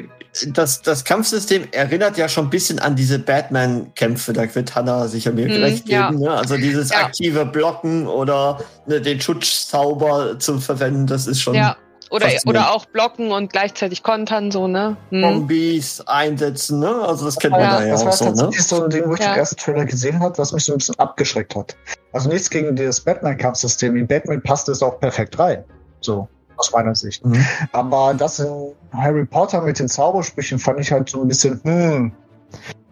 das, 0.53 0.81
das 0.81 1.03
Kampfsystem 1.03 1.67
erinnert 1.71 2.17
ja 2.17 2.29
schon 2.29 2.45
ein 2.45 2.49
bisschen 2.49 2.79
an 2.79 2.95
diese 2.95 3.19
Batman-Kämpfe. 3.19 4.31
Da 4.33 4.55
wird 4.55 4.75
Hannah 4.75 5.07
sicher 5.07 5.31
mir 5.33 5.47
Mhm, 5.47 5.63
recht 5.63 5.89
ja. 5.89 6.09
geben. 6.09 6.21
Ne? 6.23 6.31
Also 6.31 6.55
dieses 6.55 6.89
Ja. 6.89 6.99
aktive 6.99 7.45
Blocken 7.45 8.07
oder 8.07 8.59
ne, 8.85 9.01
den 9.01 9.19
Schutzzauber 9.19 10.39
zu 10.39 10.59
verwenden, 10.59 11.05
das 11.07 11.27
ist 11.27 11.41
schon 11.41 11.55
Ja. 11.55 11.75
Oder, 12.09 12.27
oder 12.45 12.71
auch 12.71 12.85
blocken 12.85 13.33
und 13.33 13.51
gleichzeitig 13.51 14.01
kontern, 14.01 14.49
so, 14.49 14.65
ne? 14.69 14.95
Hm. 15.09 15.21
Kombis 15.23 15.99
einsetzen. 16.07 16.79
Ne? 16.79 16.87
Also 17.05 17.25
das 17.25 17.35
kennt 17.35 17.51
man 17.51 17.59
Ja, 17.63 17.79
da 17.79 17.85
ja 17.85 17.91
das 17.91 18.01
auch 18.03 18.05
war 18.05 18.13
so. 18.13 18.25
Ne? 18.25 18.29
tatsächlich 18.31 18.63
so 18.67 18.83
ein 18.85 18.89
Ding, 18.89 19.03
wo 19.09 19.13
ich 19.15 19.19
Ja. 19.19 19.33
den 19.33 19.39
ersten 19.39 19.57
Trailer 19.57 19.83
gesehen 19.83 20.21
habe, 20.21 20.37
was 20.37 20.53
mich 20.53 20.63
so 20.63 20.71
ein 20.71 20.77
bisschen 20.77 20.97
abgeschreckt 20.99 21.53
hat. 21.57 21.75
Also 22.13 22.29
nichts 22.29 22.49
gegen 22.49 22.73
das 22.77 23.01
Batman-Kampfsystem. 23.01 23.97
In 23.97 24.07
Batman 24.07 24.41
passt 24.41 24.69
es 24.69 24.81
auch 24.81 24.97
perfekt 25.01 25.37
rein. 25.37 25.65
So, 25.99 26.29
aus 26.57 26.71
meiner 26.71 26.95
Sicht. 26.95 27.25
Mhm. 27.25 27.45
Aber 27.71 28.13
das 28.13 28.39
in 28.39 28.73
Harry 28.93 29.25
Potter 29.25 29.61
mit 29.61 29.79
den 29.79 29.87
Zaubersprüchen 29.87 30.59
fand 30.59 30.79
ich 30.79 30.91
halt 30.91 31.09
so 31.09 31.21
ein 31.21 31.27
bisschen, 31.27 31.61
hm. 31.63 32.11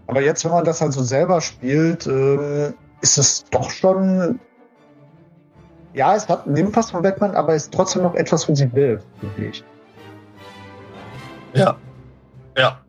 Aber 0.07 0.21
jetzt, 0.21 0.45
wenn 0.45 0.51
man 0.51 0.65
das 0.65 0.81
halt 0.81 0.93
so 0.93 1.03
selber 1.03 1.41
spielt, 1.41 2.05
ähm, 2.07 2.73
ist 3.01 3.17
es 3.17 3.45
doch 3.49 3.69
schon. 3.69 4.39
Ja, 5.93 6.15
es 6.15 6.27
hat 6.27 6.45
einen 6.45 6.55
Nebenpass 6.55 6.91
von 6.91 7.01
Batman, 7.01 7.35
aber 7.35 7.55
es 7.55 7.63
ist 7.63 7.73
trotzdem 7.73 8.03
noch 8.03 8.15
etwas 8.15 8.43
für 8.43 8.55
sich 8.55 8.73
will, 8.73 9.01
finde 9.19 9.49
ich. 9.49 9.63
Ja. 11.53 11.77
Ja. 12.57 12.81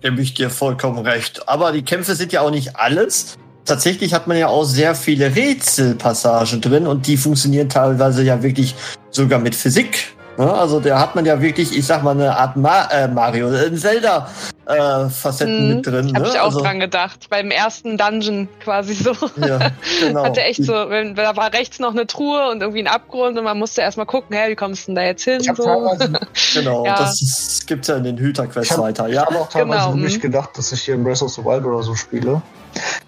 Gebe 0.00 0.22
ich 0.22 0.34
dir 0.34 0.50
vollkommen 0.50 0.98
recht. 0.98 1.48
Aber 1.48 1.72
die 1.72 1.82
Kämpfe 1.82 2.14
sind 2.14 2.32
ja 2.32 2.40
auch 2.40 2.50
nicht 2.50 2.76
alles. 2.76 3.36
Tatsächlich 3.64 4.14
hat 4.14 4.26
man 4.26 4.36
ja 4.38 4.46
auch 4.48 4.64
sehr 4.64 4.94
viele 4.94 5.34
Rätselpassagen 5.34 6.60
drin 6.60 6.86
und 6.86 7.06
die 7.06 7.16
funktionieren 7.16 7.68
teilweise 7.68 8.22
ja 8.22 8.42
wirklich 8.42 8.74
sogar 9.10 9.38
mit 9.38 9.54
Physik. 9.54 10.15
Ne? 10.38 10.52
Also 10.52 10.80
da 10.80 10.98
hat 10.98 11.14
man 11.14 11.24
ja 11.24 11.40
wirklich, 11.40 11.76
ich 11.76 11.86
sag 11.86 12.02
mal, 12.02 12.10
eine 12.12 12.36
Art 12.36 12.56
Ma 12.56 12.84
äh, 12.90 13.08
Mario, 13.08 13.50
äh, 13.52 13.72
Zelda-Facetten 13.74 15.68
Mhm. 15.68 15.74
mit 15.76 15.86
drin. 15.86 16.12
Hab 16.14 16.22
ne? 16.22 16.28
ich 16.28 16.38
auch 16.40 16.44
also, 16.46 16.60
dran 16.60 16.80
gedacht. 16.80 17.26
Beim 17.30 17.50
ersten 17.50 17.96
Dungeon 17.96 18.48
quasi 18.62 18.94
so. 18.94 19.12
Ja, 19.36 19.58
genau. 20.00 20.24
Hatte 20.24 20.42
echt 20.42 20.62
so, 20.64 20.72
wenn, 20.72 21.14
da 21.14 21.36
war 21.36 21.52
rechts 21.52 21.78
noch 21.78 21.92
eine 21.92 22.06
Truhe 22.06 22.50
und 22.50 22.60
irgendwie 22.60 22.82
ein 22.82 22.86
Abgrund 22.86 23.38
und 23.38 23.44
man 23.44 23.58
musste 23.58 23.80
erstmal 23.80 24.06
gucken, 24.06 24.36
hä, 24.36 24.50
wie 24.50 24.56
kommst 24.56 24.82
du 24.82 24.86
denn 24.92 24.96
da 24.96 25.02
jetzt 25.02 25.24
hin? 25.24 25.40
So. 25.40 25.52
teilweise 25.54 26.12
Genau, 26.54 26.84
Ja. 26.84 26.96
das 26.96 27.22
ist, 27.22 27.66
gibt's 27.66 27.88
ja 27.88 27.96
in 27.96 28.04
den 28.04 28.18
Hüterquests 28.18 28.78
weiter. 28.78 29.08
Ich 29.08 29.14
Ja, 29.14 29.26
habe 29.26 29.36
auch 29.38 29.48
teilweise 29.48 29.86
Genau, 29.86 29.94
wirklich 29.96 30.18
mhm. 30.18 30.22
gedacht, 30.22 30.50
dass 30.58 30.72
ich 30.72 30.82
hier 30.82 30.94
in 30.94 31.04
Breath 31.04 31.22
of 31.22 31.30
the 31.32 31.44
Wild 31.44 31.64
oder 31.64 31.82
so 31.82 31.94
spiele. 31.94 32.42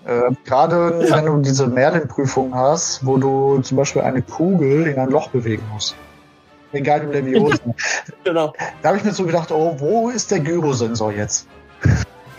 Äh, 0.07 0.21
Gerade 0.47 0.99
wenn 1.11 1.27
du 1.27 1.37
diese 1.43 1.67
Merlin-Prüfung 1.67 2.55
hast, 2.55 3.05
wo 3.05 3.19
du 3.19 3.61
zum 3.61 3.77
Beispiel 3.77 4.01
eine 4.03 4.23
Kugel 4.23 4.87
in 4.87 4.99
ein 4.99 5.11
Loch 5.11 5.29
bewegen 5.29 5.63
musst. 5.73 5.95
Egal 6.73 7.03
im 7.03 7.13
Leviosa. 7.13 7.57
genau. 8.25 8.53
da 8.83 8.89
habe 8.89 8.99
ich 8.99 9.05
mir 9.05 9.13
so 9.13 9.25
gedacht, 9.25 9.51
oh, 9.51 9.75
wo 9.79 10.11
ist 10.11 10.31
der 10.31 10.41
Gyrosensor 10.41 11.13
jetzt? 11.13 11.47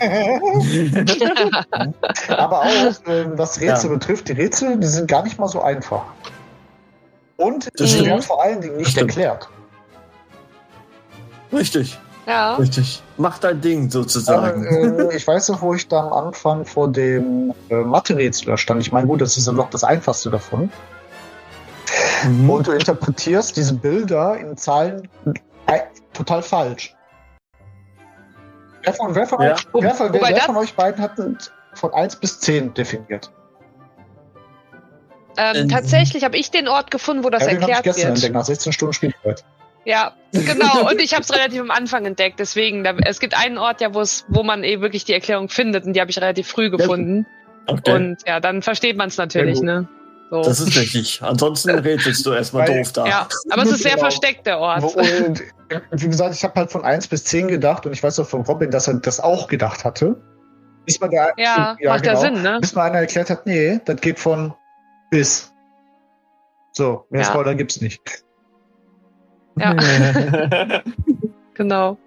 Aber 2.28 2.60
auch, 2.62 2.92
ähm, 3.06 3.32
was 3.36 3.60
Rätsel 3.60 3.90
Ja. 3.90 3.96
betrifft, 3.96 4.28
die 4.28 4.32
Rätsel, 4.32 4.76
die 4.78 4.86
sind 4.86 5.08
gar 5.08 5.22
nicht 5.24 5.38
mal 5.38 5.48
so 5.48 5.60
einfach. 5.62 6.02
Und 7.36 7.66
Das 7.66 7.72
die 7.76 7.88
stimmt. 7.88 8.06
werden 8.08 8.22
vor 8.22 8.42
allen 8.42 8.60
Dingen 8.60 8.76
nicht 8.76 8.96
erklärt. 8.96 9.48
Richtig, 11.52 11.98
Ja. 12.26 12.54
richtig. 12.56 13.02
Mach 13.16 13.38
dein 13.38 13.60
Ding 13.60 13.82
Aber, 13.84 13.90
sozusagen. 13.90 14.64
ähm, 14.66 15.08
ich 15.14 15.26
weiß 15.26 15.48
noch, 15.48 15.60
wo 15.62 15.74
ich 15.74 15.88
da 15.88 16.06
am 16.06 16.12
Anfang 16.12 16.64
vor 16.64 16.88
dem 16.88 17.52
äh, 17.68 17.74
Mathe-Rätsel 17.74 18.56
stand. 18.56 18.80
Ich 18.82 18.92
meine, 18.92 19.06
gut, 19.06 19.20
das 19.20 19.36
ist 19.36 19.46
ja 19.46 19.52
noch 19.52 19.70
das 19.70 19.82
einfachste 19.84 20.30
davon. 20.30 20.70
Mhm. 22.24 22.50
Und 22.50 22.66
du 22.66 22.72
interpretierst 22.72 23.56
diese 23.56 23.74
Bilder 23.74 24.36
in 24.38 24.56
Zahlen 24.56 25.08
äh, 25.66 25.80
total 26.12 26.42
falsch. 26.42 26.94
Wer 28.82 28.94
von, 28.94 29.14
wer 29.14 29.26
von, 29.26 29.42
Ja. 29.42 29.54
euch, 29.54 29.66
wer 29.74 29.94
von, 29.94 30.12
wer, 30.12 30.20
wer 30.22 30.40
von 30.40 30.56
euch 30.56 30.74
beiden 30.74 31.02
hat 31.02 31.12
von 31.74 31.92
1 31.94 32.16
bis 32.16 32.40
10 32.40 32.74
definiert? 32.74 33.30
Ähm, 35.36 35.56
Ähm, 35.56 35.68
tatsächlich 35.68 36.24
habe 36.24 36.36
ich 36.36 36.50
den 36.50 36.68
Ort 36.68 36.90
gefunden, 36.90 37.24
wo 37.24 37.30
das 37.30 37.42
ja, 37.42 37.48
habe 37.48 37.56
ich 37.56 37.62
erklärt 37.62 37.84
gestern 37.84 38.02
wird. 38.08 38.16
entdeckt, 38.16 38.34
nach 38.34 38.44
16 38.44 38.72
Stunden 38.72 38.92
Spielzeit. 38.92 39.44
Ja, 39.84 40.12
genau. 40.32 40.90
Und 40.90 41.00
ich 41.00 41.14
habe 41.14 41.22
es 41.22 41.32
relativ 41.32 41.60
am 41.60 41.70
Anfang 41.70 42.04
entdeckt. 42.04 42.38
Deswegen, 42.38 42.84
da, 42.84 42.94
es 43.04 43.20
gibt 43.20 43.34
einen 43.34 43.56
Ort 43.56 43.80
ja, 43.80 43.94
wo 43.94 44.00
es, 44.00 44.26
wo 44.28 44.42
man 44.42 44.62
eh 44.64 44.80
wirklich 44.80 45.04
die 45.04 45.14
Erklärung 45.14 45.48
findet, 45.48 45.86
und 45.86 45.94
die 45.94 46.00
habe 46.00 46.10
ich 46.10 46.18
relativ 46.18 46.48
früh 46.48 46.70
gefunden. 46.70 47.26
okay. 47.66 47.92
Und 47.92 48.18
ja, 48.26 48.40
dann 48.40 48.60
versteht 48.62 48.96
man 48.96 49.08
es 49.08 49.16
natürlich, 49.16 49.62
ne? 49.62 49.88
So. 50.30 50.42
Das 50.42 50.60
ist 50.60 50.76
richtig. 50.78 51.20
Ansonsten 51.22 51.70
rätselst 51.80 52.24
du 52.24 52.32
erstmal 52.32 52.68
Weil- 52.68 52.78
doof 52.78 52.92
da. 52.92 53.06
ja, 53.06 53.28
aber 53.50 53.62
es 53.62 53.70
ist 53.72 53.82
sehr 53.82 53.92
Genau. 53.92 54.02
versteckt, 54.04 54.46
der 54.46 54.58
Ort. 54.60 54.84
Und 54.84 55.42
wie 56.02 56.06
gesagt, 56.08 56.34
ich 56.34 56.44
habe 56.44 56.54
halt 56.54 56.70
von 56.70 56.84
1 56.84 57.08
bis 57.08 57.24
10 57.24 57.48
gedacht 57.48 57.84
und 57.86 57.92
ich 57.92 58.02
weiß 58.02 58.18
auch 58.20 58.26
von 58.28 58.42
Robin, 58.42 58.70
dass 58.70 58.86
er 58.88 58.94
das 58.94 59.18
auch 59.20 59.48
gedacht 59.48 59.84
hatte. 59.84 60.16
Bis 60.86 61.00
man 61.00 61.10
da, 61.10 61.28
Ja, 61.36 61.76
macht 61.84 62.06
ja 62.06 62.16
Sinn, 62.16 62.42
ne? 62.42 62.58
Bis 62.60 62.74
mal 62.74 62.84
einer 62.90 63.00
erklärt 63.00 63.28
hat, 63.30 63.44
nee, 63.46 63.80
das 63.84 64.00
geht 64.00 64.18
von 64.20 64.54
bis. 65.10 65.52
So, 66.72 67.06
mehr 67.10 67.22
Ja. 67.22 67.26
Spoiler 67.28 67.54
gibt's 67.56 67.80
nicht. 67.80 68.00
Ja. 69.56 69.74
Genau. 71.54 71.98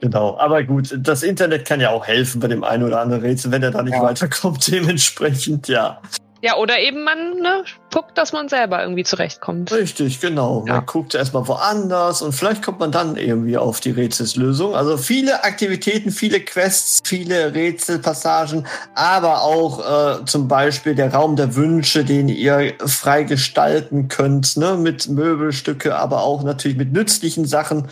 genau. 0.00 0.38
Aber 0.38 0.62
gut, 0.62 0.96
das 1.00 1.24
Internet 1.24 1.66
kann 1.66 1.80
ja 1.80 1.90
auch 1.90 2.06
helfen 2.06 2.40
bei 2.40 2.46
dem 2.46 2.62
einen 2.62 2.84
oder 2.84 3.00
anderen 3.00 3.22
Rätsel, 3.22 3.50
wenn 3.50 3.62
er 3.62 3.72
da 3.72 3.82
nicht 3.82 3.94
Ja. 3.94 4.02
weiterkommt. 4.02 4.70
Dementsprechend, 4.70 5.66
ja. 5.66 6.00
Ja, 6.42 6.56
oder 6.56 6.78
eben 6.78 7.04
man 7.04 7.36
ne, 7.40 7.64
guckt, 7.92 8.16
dass 8.16 8.32
man 8.32 8.48
selber 8.48 8.82
irgendwie 8.82 9.04
zurechtkommt. 9.04 9.70
Richtig, 9.72 10.20
genau. 10.20 10.64
Ja. 10.66 10.76
Man 10.76 10.86
guckt 10.86 11.14
erstmal 11.14 11.46
woanders 11.46 12.22
und 12.22 12.32
vielleicht 12.32 12.62
kommt 12.62 12.80
man 12.80 12.92
dann 12.92 13.16
irgendwie 13.16 13.58
auf 13.58 13.80
die 13.80 13.90
Rätselslösung. 13.90 14.74
Also 14.74 14.96
viele 14.96 15.44
Aktivitäten, 15.44 16.10
viele 16.10 16.40
Quests, 16.40 17.00
viele 17.04 17.54
Rätselpassagen, 17.54 18.66
aber 18.94 19.42
auch 19.42 20.20
äh, 20.20 20.24
zum 20.24 20.48
Beispiel 20.48 20.94
der 20.94 21.12
Raum 21.12 21.36
der 21.36 21.56
Wünsche, 21.56 22.04
den 22.04 22.28
ihr 22.28 22.72
frei 22.86 23.24
gestalten 23.24 24.08
könnt, 24.08 24.56
ne? 24.56 24.78
mit 24.78 25.08
Möbelstücke, 25.08 25.94
aber 25.96 26.22
auch 26.22 26.42
natürlich 26.42 26.78
mit 26.78 26.92
nützlichen 26.92 27.44
Sachen. 27.44 27.88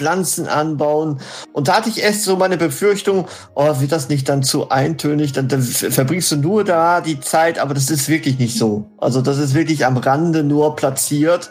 Pflanzen 0.00 0.48
anbauen. 0.48 1.20
Und 1.52 1.68
da 1.68 1.76
hatte 1.76 1.90
ich 1.90 2.02
erst 2.02 2.24
so 2.24 2.36
meine 2.36 2.56
Befürchtung, 2.56 3.28
oh, 3.54 3.80
wird 3.80 3.92
das 3.92 4.08
nicht 4.08 4.30
dann 4.30 4.42
zu 4.42 4.70
eintönig? 4.70 5.32
Dann, 5.32 5.46
dann 5.48 5.60
verbringst 5.60 6.32
du 6.32 6.36
nur 6.36 6.64
da 6.64 7.02
die 7.02 7.20
Zeit, 7.20 7.58
aber 7.58 7.74
das 7.74 7.90
ist 7.90 8.08
wirklich 8.08 8.38
nicht 8.38 8.56
so. 8.56 8.90
Also 8.96 9.20
das 9.20 9.36
ist 9.36 9.54
wirklich 9.54 9.84
am 9.84 9.98
Rande 9.98 10.42
nur 10.42 10.74
platziert. 10.74 11.50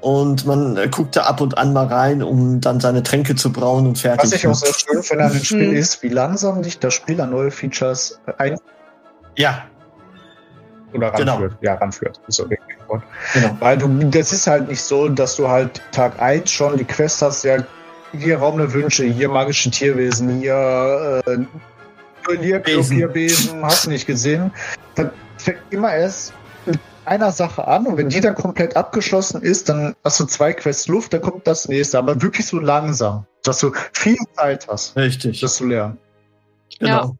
Und 0.00 0.46
man 0.46 0.76
äh, 0.78 0.88
guckt 0.88 1.16
da 1.16 1.24
ab 1.24 1.42
und 1.42 1.58
an 1.58 1.74
mal 1.74 1.86
rein, 1.86 2.22
um 2.22 2.62
dann 2.62 2.80
seine 2.80 3.02
Tränke 3.02 3.36
zu 3.36 3.52
brauen 3.52 3.86
und 3.86 3.98
fertig. 3.98 4.24
Was 4.24 4.32
ich 4.32 4.46
auch 4.46 4.54
sehr 4.54 4.72
schön 4.72 5.02
finde 5.02 5.24
an 5.24 5.32
dem 5.32 5.44
Spiel 5.44 5.68
hm. 5.68 5.76
ist, 5.76 6.02
wie 6.02 6.08
langsam 6.08 6.62
dich 6.62 6.78
das 6.78 6.94
Spiel 6.94 7.20
an 7.20 7.30
neue 7.30 7.50
Features 7.50 8.18
ein. 8.38 8.56
Ja. 9.36 9.64
Oder 10.94 11.10
genau. 11.12 11.34
ranführt. 11.34 11.60
Genau. 11.60 11.72
Ja, 11.72 11.78
ranführt. 11.78 12.20
Okay. 12.26 12.58
Genau. 13.34 13.56
Weil 13.60 13.78
du, 13.78 13.88
das 14.10 14.32
ist 14.32 14.46
halt 14.46 14.68
nicht 14.68 14.82
so, 14.82 15.08
dass 15.08 15.36
du 15.36 15.48
halt 15.48 15.80
Tag 15.92 16.20
1 16.20 16.50
schon 16.50 16.76
die 16.76 16.84
Quest 16.84 17.22
hast, 17.22 17.44
ja, 17.44 17.58
hier 18.12 18.38
Raum 18.38 18.58
der 18.58 18.72
Wünsche, 18.72 19.04
hier 19.04 19.28
magische 19.28 19.70
Tierwesen, 19.70 20.40
hier 20.40 21.22
äh, 21.26 23.08
Besen, 23.08 23.64
hast 23.64 23.86
du 23.86 23.90
nicht 23.90 24.06
gesehen. 24.06 24.52
Dann 24.94 25.10
fängt 25.38 25.60
immer 25.70 25.92
erst 25.94 26.32
mit 26.66 26.78
einer 27.04 27.32
Sache 27.32 27.66
an 27.66 27.86
und 27.86 27.96
wenn 27.96 28.08
die 28.08 28.20
dann 28.20 28.34
komplett 28.34 28.76
abgeschlossen 28.76 29.42
ist, 29.42 29.68
dann 29.68 29.94
hast 30.04 30.20
du 30.20 30.24
zwei 30.26 30.52
Quests 30.52 30.88
Luft, 30.88 31.12
dann 31.12 31.22
kommt 31.22 31.46
das 31.46 31.68
nächste, 31.68 31.98
aber 31.98 32.20
wirklich 32.22 32.46
so 32.46 32.58
langsam, 32.58 33.26
dass 33.42 33.58
du 33.58 33.72
viel 33.92 34.18
Zeit 34.36 34.68
hast, 34.68 34.96
Richtig. 34.96 35.40
das 35.40 35.56
zu 35.56 35.66
lernen. 35.66 35.98
Genau. 36.78 36.90
Ja. 36.90 37.12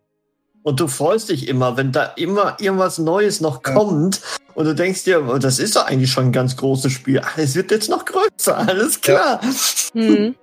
Und 0.64 0.78
du 0.78 0.86
freust 0.86 1.30
dich 1.30 1.48
immer, 1.48 1.76
wenn 1.76 1.90
da 1.90 2.04
immer 2.16 2.56
irgendwas 2.60 2.98
Neues 2.98 3.40
noch 3.40 3.64
kommt 3.64 4.20
ja. 4.20 4.22
und 4.54 4.66
du 4.66 4.74
denkst 4.74 5.02
dir, 5.02 5.28
oh, 5.28 5.38
das 5.38 5.58
ist 5.58 5.74
doch 5.74 5.86
eigentlich 5.86 6.12
schon 6.12 6.26
ein 6.26 6.32
ganz 6.32 6.56
großes 6.56 6.92
Spiel. 6.92 7.20
Ach, 7.24 7.36
es 7.36 7.56
wird 7.56 7.72
jetzt 7.72 7.90
noch 7.90 8.04
größer, 8.04 8.56
alles 8.68 9.00
klar. 9.00 9.40
Ja. 9.42 10.00
Mhm. 10.00 10.36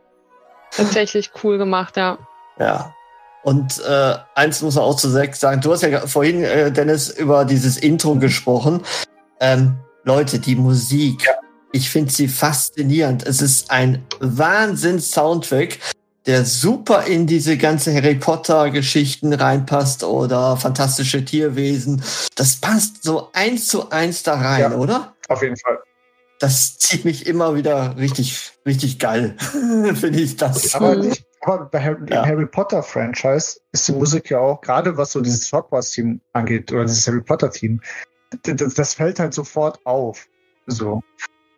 Tatsächlich 0.84 1.32
cool 1.44 1.58
gemacht, 1.58 1.98
ja. 1.98 2.18
Ja. 2.60 2.94
Und 3.44 3.80
äh, 3.80 4.16
eins 4.36 4.62
muss 4.62 4.76
man 4.76 4.84
auch 4.84 4.98
zu 4.98 5.10
sechs 5.10 5.40
sagen. 5.40 5.62
Du 5.62 5.72
hast 5.72 5.82
ja 5.84 6.06
vorhin, 6.08 6.44
äh, 6.44 6.72
Dennis, 6.72 7.10
über 7.10 7.46
dieses 7.46 7.78
Intro 7.78 8.16
gesprochen. 8.16 8.82
Ähm, 9.40 9.78
Leute, 10.04 10.40
die 10.40 10.56
Musik, 10.56 11.26
ja. 11.26 11.34
ich 11.72 11.90
finde 11.90 12.12
sie 12.12 12.28
faszinierend. 12.28 13.26
Es 13.26 13.42
ist 13.42 13.72
ein 13.72 14.06
Wahnsinn-Soundtrack, 14.20 15.80
der 16.26 16.46
super 16.46 17.06
in 17.06 17.28
diese 17.28 17.58
ganze 17.58 17.94
Harry 17.94 18.16
Potter-Geschichten 18.16 19.34
reinpasst 19.34 20.04
oder 20.04 20.58
fantastische 20.58 21.24
Tierwesen. 21.24 22.04
Das 22.36 22.58
passt 22.58 23.04
so 23.04 23.30
eins 23.34 23.68
zu 23.68 23.90
eins 23.90 24.24
da 24.24 24.36
rein, 24.36 24.60
ja, 24.62 24.72
oder? 24.74 25.16
Auf 25.30 25.42
jeden 25.42 25.58
Fall. 25.58 25.80
Das 26.40 26.78
zieht 26.78 27.04
mich 27.04 27.28
immer 27.28 27.56
wieder 27.56 27.98
richtig, 27.98 28.54
richtig 28.66 28.98
geil, 28.98 29.36
finde 29.96 30.20
ich 30.22 30.38
das. 30.38 30.74
Aber 30.74 30.96
nicht, 30.96 31.26
aber 31.42 31.66
bei 31.66 31.82
Harry, 31.84 32.06
ja. 32.10 32.26
Harry 32.26 32.46
Potter 32.46 32.82
Franchise 32.82 33.60
ist 33.74 33.88
die 33.88 33.92
Musik 33.92 34.30
ja 34.30 34.40
auch, 34.40 34.62
gerade 34.62 34.96
was 34.98 35.12
so 35.12 35.22
dieses 35.22 35.52
Hogwarts-Team 35.52 36.22
angeht, 36.34 36.72
oder 36.72 36.86
dieses 36.86 37.06
Harry 37.08 37.22
Potter-Team, 37.22 37.82
das, 38.44 38.74
das, 38.74 38.94
fällt 38.94 39.20
halt 39.20 39.34
sofort 39.34 39.86
auf. 39.86 40.28
So. 40.68 41.02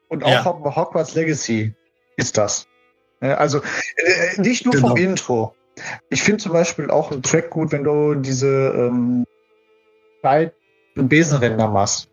Und 0.07 0.23
auch 0.23 0.29
ja. 0.29 0.45
Hogwarts 0.45 1.15
Legacy 1.15 1.75
ist 2.17 2.37
das. 2.37 2.67
Also 3.19 3.59
äh, 3.59 4.41
nicht 4.41 4.65
nur 4.65 4.73
genau. 4.73 4.89
vom 4.89 4.97
Intro. 4.97 5.55
Ich 6.09 6.23
finde 6.23 6.43
zum 6.43 6.53
Beispiel 6.53 6.89
auch 6.89 7.11
einen 7.11 7.23
Track 7.23 7.49
gut, 7.49 7.71
wenn 7.71 7.83
du 7.83 8.15
diese 8.15 8.73
ähm, 8.75 9.25
Besenränder 10.95 11.67
machst. 11.67 12.09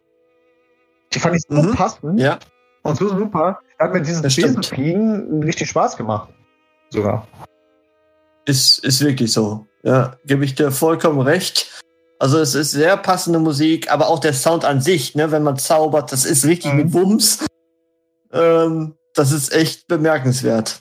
Die 1.12 1.18
fand 1.18 1.36
ich 1.36 1.42
so 1.48 1.62
mhm. 1.62 1.74
passend 1.74 2.20
ja. 2.20 2.38
Und 2.82 2.96
so 2.96 3.08
super. 3.08 3.60
Hat 3.78 3.92
mir 3.92 4.02
dieses 4.02 4.22
Besenfliegen 4.22 5.42
richtig 5.42 5.68
Spaß 5.70 5.96
gemacht. 5.96 6.28
Sogar. 6.90 7.26
Ist, 8.44 8.84
ist 8.84 9.04
wirklich 9.04 9.32
so. 9.32 9.66
Ja, 9.82 10.16
gebe 10.24 10.44
ich 10.44 10.54
dir 10.54 10.70
vollkommen 10.70 11.20
recht. 11.20 11.82
Also 12.18 12.38
es 12.38 12.54
ist 12.54 12.72
sehr 12.72 12.96
passende 12.96 13.38
Musik, 13.38 13.90
aber 13.92 14.08
auch 14.08 14.18
der 14.18 14.32
Sound 14.32 14.64
an 14.64 14.80
sich, 14.80 15.14
ne, 15.14 15.30
wenn 15.30 15.44
man 15.44 15.56
zaubert, 15.56 16.10
das 16.10 16.24
ist 16.24 16.44
richtig 16.44 16.72
mhm. 16.72 16.78
mit 16.78 16.92
Wumms. 16.92 17.46
Ähm, 18.32 18.94
das 19.14 19.32
ist 19.32 19.52
echt 19.52 19.86
bemerkenswert. 19.86 20.80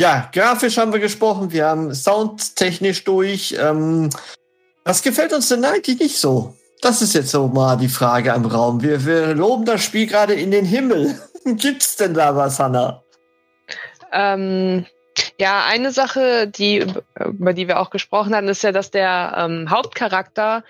Ja, 0.00 0.30
grafisch 0.32 0.78
haben 0.78 0.92
wir 0.92 1.00
gesprochen, 1.00 1.50
wir 1.50 1.66
haben 1.66 1.92
soundtechnisch 1.92 3.02
durch. 3.02 3.56
Ähm, 3.58 4.10
was 4.84 5.02
gefällt 5.02 5.32
uns 5.32 5.48
denn 5.48 5.64
eigentlich 5.64 5.98
nicht 5.98 6.18
so? 6.18 6.54
Das 6.80 7.02
ist 7.02 7.14
jetzt 7.14 7.30
so 7.30 7.48
mal 7.48 7.76
die 7.76 7.88
Frage 7.88 8.30
im 8.30 8.46
Raum. 8.46 8.82
Wir, 8.82 9.04
wir 9.04 9.34
loben 9.34 9.64
das 9.64 9.82
Spiel 9.82 10.06
gerade 10.06 10.34
in 10.34 10.50
den 10.50 10.64
Himmel. 10.64 11.20
Gibt's 11.44 11.96
denn 11.96 12.14
da 12.14 12.36
was, 12.36 12.60
Hanna? 12.60 13.02
Ähm, 14.12 14.86
ja, 15.38 15.64
eine 15.66 15.92
Sache, 15.92 16.46
die, 16.46 16.86
über 17.24 17.52
die 17.52 17.68
wir 17.68 17.80
auch 17.80 17.90
gesprochen 17.90 18.34
hatten, 18.34 18.48
ist 18.48 18.62
ja, 18.62 18.72
dass 18.72 18.90
der 18.90 19.34
ähm, 19.36 19.70
Hauptcharakter 19.70 20.64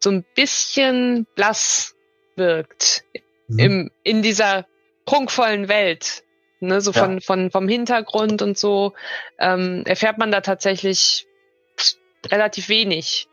so 0.00 0.10
ein 0.10 0.24
bisschen 0.34 1.26
blass 1.34 1.94
wirkt 2.36 3.04
mhm. 3.48 3.58
im, 3.58 3.90
in 4.02 4.22
dieser 4.22 4.66
prunkvollen 5.06 5.68
Welt. 5.68 6.24
Ne, 6.60 6.80
so 6.80 6.92
ja. 6.92 7.02
von, 7.02 7.20
von, 7.20 7.50
vom 7.50 7.66
Hintergrund 7.66 8.40
und 8.40 8.56
so 8.56 8.92
ähm, 9.40 9.82
erfährt 9.84 10.18
man 10.18 10.30
da 10.30 10.42
tatsächlich 10.42 11.26
relativ 12.30 12.68
wenig. 12.68 13.26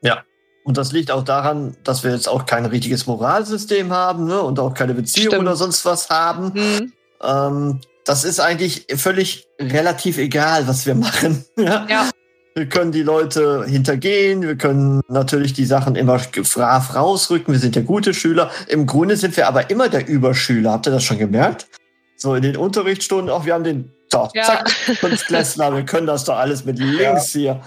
Ja. 0.00 0.24
Und 0.66 0.76
das 0.76 0.90
liegt 0.90 1.12
auch 1.12 1.22
daran, 1.22 1.76
dass 1.84 2.02
wir 2.02 2.10
jetzt 2.10 2.28
auch 2.28 2.44
kein 2.44 2.66
richtiges 2.66 3.06
Moralsystem 3.06 3.92
haben 3.92 4.26
ne? 4.26 4.42
und 4.42 4.58
auch 4.58 4.74
keine 4.74 4.94
Beziehung 4.94 5.28
Stimmt. 5.28 5.42
oder 5.42 5.54
sonst 5.54 5.84
was 5.84 6.10
haben. 6.10 6.52
Mhm. 6.54 6.92
Ähm, 7.22 7.80
das 8.04 8.24
ist 8.24 8.40
eigentlich 8.40 8.84
völlig 8.96 9.46
relativ 9.60 10.18
egal, 10.18 10.66
was 10.66 10.84
wir 10.84 10.96
machen. 10.96 11.44
ja. 11.56 11.86
ja. 11.88 12.10
Wir 12.56 12.66
können 12.66 12.90
die 12.90 13.04
Leute 13.04 13.64
hintergehen, 13.64 14.42
wir 14.42 14.56
können 14.56 15.02
natürlich 15.08 15.52
die 15.52 15.66
Sachen 15.66 15.94
immer 15.94 16.20
brav 16.54 16.96
rausrücken, 16.96 17.54
wir 17.54 17.60
sind 17.60 17.76
ja 17.76 17.82
gute 17.82 18.12
Schüler. 18.12 18.50
Im 18.66 18.86
Grunde 18.86 19.16
sind 19.16 19.36
wir 19.36 19.46
aber 19.46 19.70
immer 19.70 19.88
der 19.88 20.08
Überschüler. 20.08 20.72
Habt 20.72 20.88
ihr 20.88 20.92
das 20.92 21.04
schon 21.04 21.18
gemerkt? 21.18 21.68
So 22.16 22.34
in 22.34 22.42
den 22.42 22.56
Unterrichtsstunden, 22.56 23.30
auch 23.30 23.44
wir 23.44 23.54
haben 23.54 23.62
den, 23.62 23.92
so, 24.10 24.28
ja. 24.34 24.42
zack, 24.42 24.68
fünf 24.70 25.26
Klässler, 25.26 25.72
wir 25.76 25.84
können 25.84 26.08
das 26.08 26.24
doch 26.24 26.38
alles 26.38 26.64
mit 26.64 26.80
links 26.80 27.34
ja. 27.34 27.40
hier. 27.40 27.60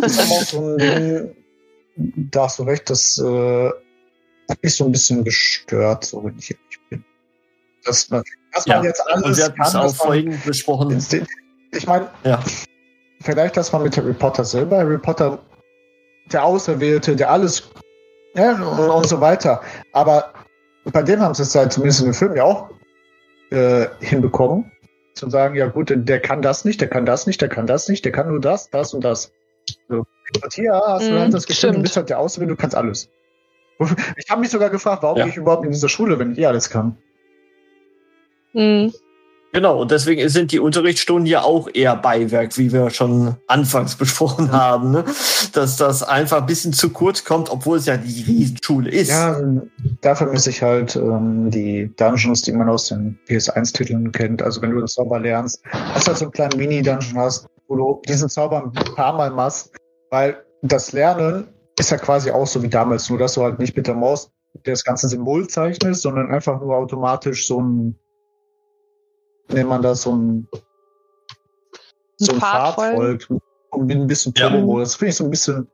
Das 0.00 0.12
ist 0.16 0.32
auch 0.32 0.42
so 0.42 0.76
ein 0.76 1.30
da 1.96 2.44
hast 2.44 2.58
du 2.58 2.64
recht, 2.64 2.88
das 2.90 3.18
äh, 3.18 3.70
hat 4.48 4.62
mich 4.62 4.76
so 4.76 4.84
ein 4.84 4.92
bisschen 4.92 5.24
gestört, 5.24 6.04
so 6.04 6.24
wenn 6.24 6.38
ich 6.38 6.50
ehrlich 6.50 6.80
bin. 6.88 7.04
Das, 7.84 8.08
dass 8.08 8.66
man 8.66 8.84
jetzt 8.84 9.00
alles 9.06 9.24
und 9.24 9.36
wir 9.36 9.44
hatten 9.44 9.62
es 9.62 9.74
auch 9.74 9.94
vorhin 9.94 10.38
besprochen. 10.44 11.02
Ich 11.72 11.86
meine, 11.86 12.10
ja. 12.24 12.42
vielleicht 13.20 13.56
das 13.56 13.72
mal 13.72 13.82
mit 13.82 13.96
Harry 13.96 14.12
Potter 14.12 14.44
selber. 14.44 14.78
Harry 14.78 14.98
Potter, 14.98 15.38
der 16.32 16.44
Auserwählte, 16.44 17.16
der 17.16 17.30
alles 17.30 17.70
ja, 18.34 18.52
und, 18.52 18.90
und 18.90 19.08
so 19.08 19.20
weiter. 19.20 19.62
Aber 19.92 20.32
bei 20.84 21.02
dem 21.02 21.20
haben 21.20 21.34
sie 21.34 21.42
es 21.42 21.54
halt 21.54 21.72
zumindest 21.72 22.00
in 22.00 22.06
dem 22.06 22.14
Film 22.14 22.36
ja 22.36 22.44
auch 22.44 22.70
äh, 23.50 23.86
hinbekommen. 24.00 24.70
Zu 25.14 25.28
sagen, 25.28 25.54
ja 25.54 25.66
gut, 25.66 25.92
der 25.94 26.20
kann 26.20 26.40
das 26.40 26.64
nicht, 26.64 26.80
der 26.80 26.88
kann 26.88 27.04
das 27.04 27.26
nicht, 27.26 27.40
der 27.40 27.48
kann 27.48 27.66
das 27.66 27.88
nicht, 27.88 28.04
der 28.04 28.12
kann 28.12 28.28
nur 28.28 28.40
das, 28.40 28.70
das 28.70 28.94
und 28.94 29.04
das. 29.04 29.32
So. 29.88 30.04
Hier 30.52 30.74
hast 30.74 31.08
du 31.08 31.12
mm, 31.12 31.18
halt 31.18 31.34
das 31.34 31.46
Gefühl, 31.46 31.72
du 31.72 31.82
bist 31.82 31.96
halt 31.96 32.08
der 32.08 32.18
Auserwählte, 32.18 32.54
du 32.54 32.60
kannst 32.60 32.76
alles. 32.76 33.08
Ich 34.16 34.28
habe 34.28 34.42
mich 34.42 34.50
sogar 34.50 34.68
gefragt, 34.68 35.02
warum 35.02 35.18
ja. 35.18 35.26
ich 35.26 35.36
überhaupt 35.36 35.64
in 35.64 35.70
dieser 35.70 35.88
Schule, 35.88 36.18
wenn 36.18 36.32
ich 36.32 36.38
eh 36.38 36.46
alles 36.46 36.68
kann. 36.68 36.98
Mhm. 38.52 38.92
Genau, 39.52 39.80
und 39.80 39.90
deswegen 39.90 40.28
sind 40.28 40.52
die 40.52 40.60
Unterrichtsstunden 40.60 41.26
ja 41.26 41.42
auch 41.42 41.68
eher 41.72 41.96
Beiwerk, 41.96 42.56
wie 42.56 42.72
wir 42.72 42.90
schon 42.90 43.34
anfangs 43.48 43.94
besprochen 43.96 44.52
haben, 44.52 44.92
ne? 44.92 45.04
dass 45.52 45.76
das 45.76 46.04
einfach 46.04 46.42
ein 46.42 46.46
bisschen 46.46 46.72
zu 46.72 46.90
kurz 46.90 47.24
kommt, 47.24 47.50
obwohl 47.50 47.78
es 47.78 47.86
ja 47.86 47.96
die 47.96 48.22
Riesenschule 48.22 48.90
ist. 48.90 49.10
Ja, 49.10 49.40
da 50.02 50.14
vermisse 50.14 50.50
ich 50.50 50.62
halt 50.62 50.94
ähm, 50.94 51.50
die 51.50 51.90
Dungeons, 51.96 52.42
die 52.42 52.52
man 52.52 52.68
aus 52.68 52.88
den 52.88 53.18
PS1-Titeln 53.28 54.12
kennt. 54.12 54.40
Also 54.40 54.62
wenn 54.62 54.70
du 54.70 54.80
das 54.80 54.92
Zauber 54.92 55.18
lernst, 55.18 55.62
dass 55.94 56.04
du 56.04 56.08
halt 56.08 56.18
so 56.18 56.24
einen 56.26 56.32
kleinen 56.32 56.56
Mini-Dungeon 56.56 57.16
hast, 57.16 57.48
wo 57.70 57.76
du 57.76 58.02
diesen 58.06 58.28
Zauber 58.28 58.64
ein 58.64 58.72
paar 58.72 59.14
Mal 59.14 59.30
machst, 59.30 59.72
weil 60.10 60.44
das 60.60 60.92
Lernen 60.92 61.48
ist 61.78 61.90
ja 61.90 61.96
quasi 61.96 62.30
auch 62.30 62.46
so 62.46 62.62
wie 62.62 62.68
damals, 62.68 63.08
nur 63.08 63.18
dass 63.18 63.34
du 63.34 63.42
halt 63.42 63.58
nicht 63.58 63.76
mit 63.76 63.86
der 63.86 63.94
Maus 63.94 64.32
das 64.64 64.84
ganze 64.84 65.08
Symbol 65.08 65.46
zeichnest, 65.46 66.02
sondern 66.02 66.30
einfach 66.30 66.60
nur 66.60 66.76
automatisch 66.76 67.46
so 67.46 67.62
ein 67.62 67.98
nennt 69.48 69.68
man 69.68 69.82
das 69.82 70.02
so 70.02 70.14
ein, 70.14 70.48
so 72.16 72.32
ein 72.32 72.40
Farbvolk 72.40 73.26
und 73.70 73.86
mit 73.86 73.96
ein 73.96 74.06
bisschen 74.06 74.34
Turbo. 74.34 74.78
Ja. 74.78 74.84
Das 74.84 74.96
finde 74.96 75.10
ich 75.10 75.16
so 75.16 75.24
ein 75.24 75.30
bisschen, 75.30 75.68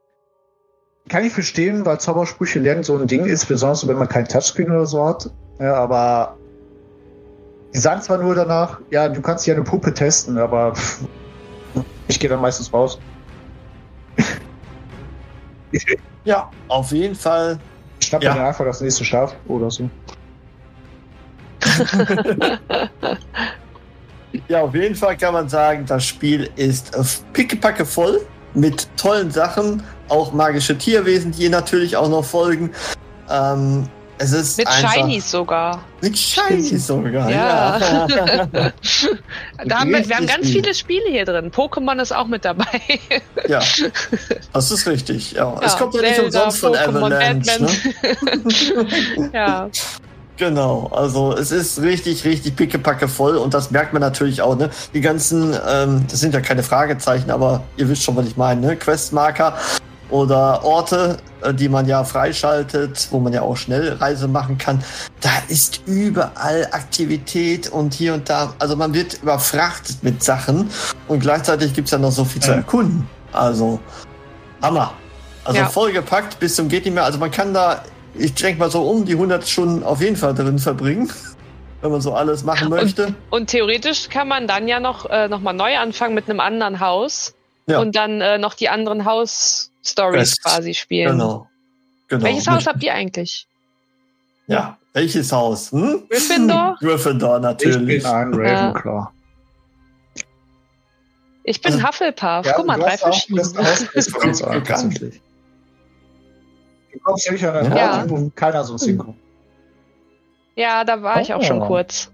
kann 1.09 1.25
ich 1.25 1.33
verstehen, 1.33 1.85
weil 1.85 1.99
Zaubersprüche 1.99 2.59
lernen 2.59 2.83
so 2.83 2.97
ein 2.97 3.07
Ding 3.07 3.25
ist, 3.25 3.47
besonders 3.47 3.87
wenn 3.87 3.97
man 3.97 4.07
kein 4.07 4.27
Touchscreen 4.27 4.71
oder 4.71 4.85
so 4.85 5.03
hat. 5.03 5.29
Ja, 5.59 5.75
aber 5.75 6.37
die 7.73 7.79
sagen 7.79 8.01
zwar 8.01 8.17
nur 8.17 8.35
danach, 8.35 8.79
ja, 8.91 9.09
du 9.09 9.21
kannst 9.21 9.45
ja 9.45 9.55
eine 9.55 9.63
Puppe 9.63 9.93
testen, 9.93 10.37
aber 10.37 10.73
pff, 10.73 11.01
ich 12.07 12.19
gehe 12.19 12.29
dann 12.29 12.41
meistens 12.41 12.71
raus. 12.71 12.99
ja, 16.23 16.49
auf 16.67 16.91
jeden 16.91 17.15
Fall. 17.15 17.59
Ich 17.99 18.07
schnapp 18.07 18.23
ja. 18.23 18.33
mir 18.33 18.45
einfach 18.45 18.65
das 18.65 18.81
nächste 18.81 19.03
Schaf 19.05 19.35
oder 19.47 19.69
so. 19.71 19.89
Ja, 24.47 24.61
auf 24.61 24.75
jeden 24.75 24.95
Fall 24.95 25.17
kann 25.17 25.33
man 25.33 25.49
sagen, 25.49 25.85
das 25.85 26.05
Spiel 26.05 26.49
ist 26.55 26.95
pickepacke 27.33 27.85
voll 27.85 28.21
mit 28.53 28.87
tollen 28.97 29.31
Sachen, 29.31 29.83
auch 30.09 30.33
magische 30.33 30.77
Tierwesen, 30.77 31.31
die 31.31 31.49
natürlich 31.49 31.95
auch 31.95 32.09
noch 32.09 32.23
folgen. 32.23 32.71
Ähm, 33.29 33.87
Es 34.19 34.31
ist 34.31 34.57
Mit 34.57 34.67
einfach, 34.67 34.93
Shinies 34.93 35.29
sogar. 35.29 35.83
Mit 36.01 36.17
Shinies 36.17 36.87
sogar, 36.87 37.29
Ja. 37.29 37.77
ja. 37.79 38.07
Da 39.65 39.79
haben 39.79 39.91
wir, 39.91 40.07
wir 40.07 40.15
haben 40.15 40.27
ganz 40.27 40.47
viele 40.49 40.73
Spiele 40.73 41.09
hier 41.09 41.25
drin. 41.25 41.51
Pokémon 41.51 42.01
ist 42.01 42.15
auch 42.15 42.27
mit 42.27 42.43
dabei. 42.45 42.81
ja. 43.47 43.61
Das 44.53 44.71
ist 44.71 44.87
richtig, 44.87 45.33
ja. 45.33 45.55
es 45.63 45.73
Ja, 45.73 45.77
kommt 45.79 45.93
ja 45.95 46.01
nicht 46.01 46.19
umsonst 46.19 46.59
von 46.59 46.73
Pokémon, 46.73 47.13
Avalanche, 47.13 47.63
ne? 47.63 49.29
Ja. 49.33 49.69
Genau, 50.37 50.87
also 50.93 51.33
es 51.33 51.51
ist 51.51 51.81
richtig, 51.81 52.23
richtig 52.23 52.55
pickepacke 52.55 53.07
voll 53.07 53.37
und 53.37 53.55
das 53.55 53.71
merkt 53.71 53.93
man 53.93 54.01
natürlich 54.01 54.41
auch, 54.43 54.55
ne? 54.55 54.69
Die 54.93 55.01
ganzen, 55.01 55.57
ähm, 55.67 56.05
das 56.09 56.19
sind 56.19 56.33
ja 56.33 56.41
keine 56.41 56.61
Fragezeichen, 56.61 57.31
aber 57.31 57.63
ihr 57.75 57.89
wisst 57.89 58.03
schon, 58.03 58.15
was 58.15 58.27
ich 58.27 58.37
meine, 58.37 58.61
ne? 58.61 58.75
Questmarker 58.75 59.57
oder 60.09 60.63
Orte, 60.63 61.17
äh, 61.41 61.53
die 61.53 61.69
man 61.69 61.87
ja 61.87 62.03
freischaltet, 62.03 63.07
wo 63.11 63.19
man 63.19 63.33
ja 63.33 63.41
auch 63.41 63.57
Schnellreise 63.57 64.27
machen 64.27 64.57
kann. 64.57 64.83
Da 65.21 65.29
ist 65.47 65.81
überall 65.85 66.67
Aktivität 66.71 67.69
und 67.69 67.93
hier 67.93 68.13
und 68.13 68.29
da, 68.29 68.53
also 68.59 68.75
man 68.75 68.93
wird 68.93 69.21
überfrachtet 69.21 70.03
mit 70.03 70.23
Sachen 70.23 70.69
und 71.07 71.19
gleichzeitig 71.19 71.73
gibt's 71.73 71.91
ja 71.91 71.97
noch 71.97 72.11
so 72.11 72.23
viel 72.25 72.41
zu 72.41 72.51
erkunden. 72.51 73.07
Also, 73.33 73.79
Hammer. 74.61 74.93
Also 75.43 75.59
Ja. 75.59 75.69
vollgepackt 75.69 76.39
bis 76.39 76.55
zum 76.55 76.67
geht 76.69 76.85
nicht 76.85 76.93
mehr. 76.93 77.05
Also 77.05 77.19
man 77.19 77.31
kann 77.31 77.53
da, 77.53 77.83
ich 78.15 78.33
denke 78.33 78.59
mal 78.59 78.69
so 78.71 78.81
um 78.83 79.05
die 79.05 79.13
100 79.13 79.47
Stunden 79.47 79.83
auf 79.83 80.01
jeden 80.01 80.15
Fall 80.15 80.33
drin 80.33 80.59
verbringen, 80.59 81.11
wenn 81.81 81.91
man 81.91 82.01
so 82.01 82.13
alles 82.13 82.43
machen 82.43 82.69
möchte. 82.69 83.13
Und 83.29 83.49
theoretisch 83.49 84.09
kann 84.09 84.27
man 84.27 84.47
dann 84.47 84.67
ja 84.67 84.79
noch, 84.79 85.05
äh, 85.09 85.27
noch 85.27 85.39
mal 85.41 85.53
neu 85.53 85.77
anfangen 85.77 86.15
mit 86.15 86.29
einem 86.29 86.39
anderen 86.39 86.79
Haus 86.79 87.33
Ja. 87.67 87.79
und 87.79 87.95
dann 87.95 88.19
äh, 88.21 88.37
noch 88.37 88.55
die 88.55 88.67
anderen 88.69 89.05
Haus-Stories 89.87 90.19
Best. 90.31 90.43
quasi 90.43 90.73
spielen. 90.73 91.11
Genau. 91.11 91.47
genau. 92.07 92.23
Welches 92.23 92.47
Haus 92.47 92.67
habt 92.67 92.83
ihr 92.83 92.93
eigentlich? 92.93 93.47
Ja, 94.47 94.77
welches 94.93 95.31
Haus? 95.31 95.71
Hm? 95.71 96.03
Gryffindor? 96.09 96.75
Gryffindor 96.79 97.37
Ich 97.37 97.41
natürlich. 97.43 98.03
bin 98.03 98.05
ein 98.11 98.33
Ravenclaw. 98.33 99.07
Ich 101.43 101.61
bin 101.61 101.73
Also- 101.73 101.87
Hufflepuff. 101.87 102.45
Ja, 102.45 102.53
Guck 102.55 102.65
mal, 102.67 102.79
drei 102.79 102.97
verschiedene. 102.97 103.41
Du 103.43 103.53
kommst 106.99 107.29
einen 107.29 107.75
Ja. 107.77 107.99
Ort, 108.01 108.09
wo 108.09 108.29
keiner 108.35 108.63
sonst 108.63 108.85
hinkommt. 108.85 109.17
Ja, 110.55 110.83
da 110.83 111.01
war 111.03 111.21
ich 111.21 111.33
auch 111.33 111.43
schon 111.43 111.61
Oh. 111.61 111.67
kurz. 111.67 112.09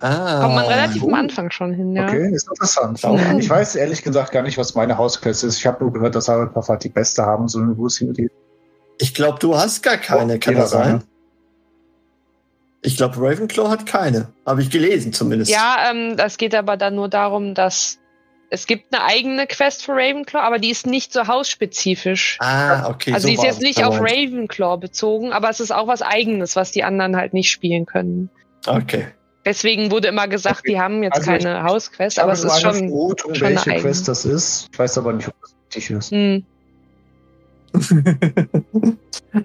Ah, 0.00 0.40
Kommt 0.40 0.54
man 0.54 0.64
relativ 0.66 1.02
am 1.02 1.08
gut. 1.08 1.18
Anfang 1.18 1.50
schon 1.50 1.72
hin, 1.74 1.94
ja. 1.94 2.04
Okay, 2.04 2.32
ist 2.32 2.48
interessant. 2.48 3.00
Ich 3.38 3.48
weiß 3.50 3.76
ehrlich 3.76 4.02
gesagt 4.02 4.32
gar 4.32 4.42
nicht, 4.42 4.56
was 4.58 4.74
meine 4.74 4.96
Hausquest 4.96 5.44
ist. 5.44 5.58
Ich 5.58 5.66
habe 5.66 5.84
nur 5.84 5.92
gehört, 5.92 6.14
dass 6.14 6.28
Hufflepuff 6.28 6.68
halt 6.68 6.84
die 6.84 6.88
beste 6.88 7.24
haben, 7.24 7.48
so 7.48 7.60
wo 7.76 7.86
es 7.86 7.98
hingeht. 7.98 8.32
Ich 8.98 9.14
glaube, 9.14 9.38
du 9.38 9.56
hast 9.56 9.82
gar 9.82 9.96
keine, 9.98 10.36
Oh, 10.36 10.38
kann 10.38 10.54
das 10.54 10.70
sein? 10.70 11.02
Ich 12.82 12.96
glaube, 12.96 13.16
Ravenclaw 13.18 13.68
hat 13.68 13.86
keine. 13.86 14.28
Habe 14.46 14.62
ich 14.62 14.70
gelesen 14.70 15.12
zumindest. 15.12 15.50
Ja, 15.50 15.90
ähm, 15.90 16.16
das 16.16 16.38
geht 16.38 16.54
aber 16.54 16.76
dann 16.76 16.94
nur 16.94 17.08
darum, 17.08 17.54
dass 17.54 17.98
es 18.50 18.66
gibt 18.66 18.92
eine 18.92 19.04
eigene 19.04 19.46
Quest 19.46 19.84
für 19.84 19.92
Ravenclaw, 19.92 20.42
aber 20.42 20.58
die 20.58 20.70
ist 20.70 20.86
nicht 20.86 21.12
so 21.12 21.26
hausspezifisch. 21.28 22.38
Ah, 22.40 22.88
okay. 22.88 23.12
also 23.12 23.28
so 23.28 23.28
die 23.28 23.34
ist 23.34 23.44
jetzt 23.44 23.60
nicht 23.60 23.84
auf. 23.84 24.00
Ravenclaw 24.00 24.78
bezogen, 24.78 25.32
aber 25.32 25.50
es 25.50 25.60
ist 25.60 25.70
auch 25.70 25.86
was 25.86 26.02
eigenes, 26.02 26.56
was 26.56 26.72
die 26.72 26.82
anderen 26.82 27.16
halt 27.16 27.32
nicht 27.32 27.50
spielen 27.50 27.86
können. 27.86 28.30
Okay. 28.66 29.08
Deswegen 29.50 29.90
wurde 29.90 30.06
immer 30.08 30.28
gesagt, 30.28 30.60
Okay. 30.60 30.72
die 30.74 30.80
haben 30.80 31.02
jetzt 31.02 31.16
Also 31.16 31.32
ich- 31.32 31.42
keine 31.42 31.64
Hausquest, 31.64 32.18
Ich 32.18 32.22
aber 32.22 32.32
es 32.32 32.44
ist 32.44 32.50
eine 32.52 32.60
schon. 32.60 32.74
Vermutung, 32.74 33.34
schon 33.34 33.46
eine 33.48 33.56
welche 33.56 33.70
eigene. 33.72 33.82
Quest 33.82 34.06
das 34.06 34.24
ist. 34.24 34.68
Ich 34.72 34.78
weiß 34.78 34.96
aber 34.98 35.12
nicht, 35.12 35.26
ob 35.26 35.34
das 35.42 35.50
richtig 35.74 35.90
ist. 35.90 36.10
Hm, 36.12 36.44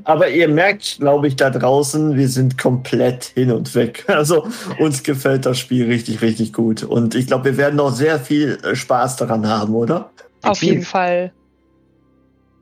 Aber 0.04 0.30
ihr 0.30 0.48
merkt, 0.48 0.98
glaube 1.00 1.28
ich, 1.28 1.36
da 1.36 1.50
draußen, 1.52 2.16
wir 2.16 2.28
sind 2.28 2.58
komplett 2.58 3.24
hin 3.26 3.52
und 3.52 3.74
weg. 3.76 4.04
Also 4.08 4.48
uns 4.80 5.04
gefällt 5.04 5.46
das 5.46 5.60
Spiel 5.60 5.86
richtig, 5.86 6.22
richtig 6.22 6.54
gut. 6.54 6.84
Und 6.84 7.14
ich 7.16 7.28
glaube, 7.28 7.46
wir 7.46 7.58
werden 7.58 7.76
noch 7.76 7.92
sehr 7.94 8.20
viel 8.20 8.58
äh, 8.64 8.76
Spaß 8.76 9.18
daran 9.18 9.48
haben, 9.48 9.74
oder? 9.76 10.10
auf 10.44 10.62
jeden 10.62 10.84
Fall. 10.84 11.32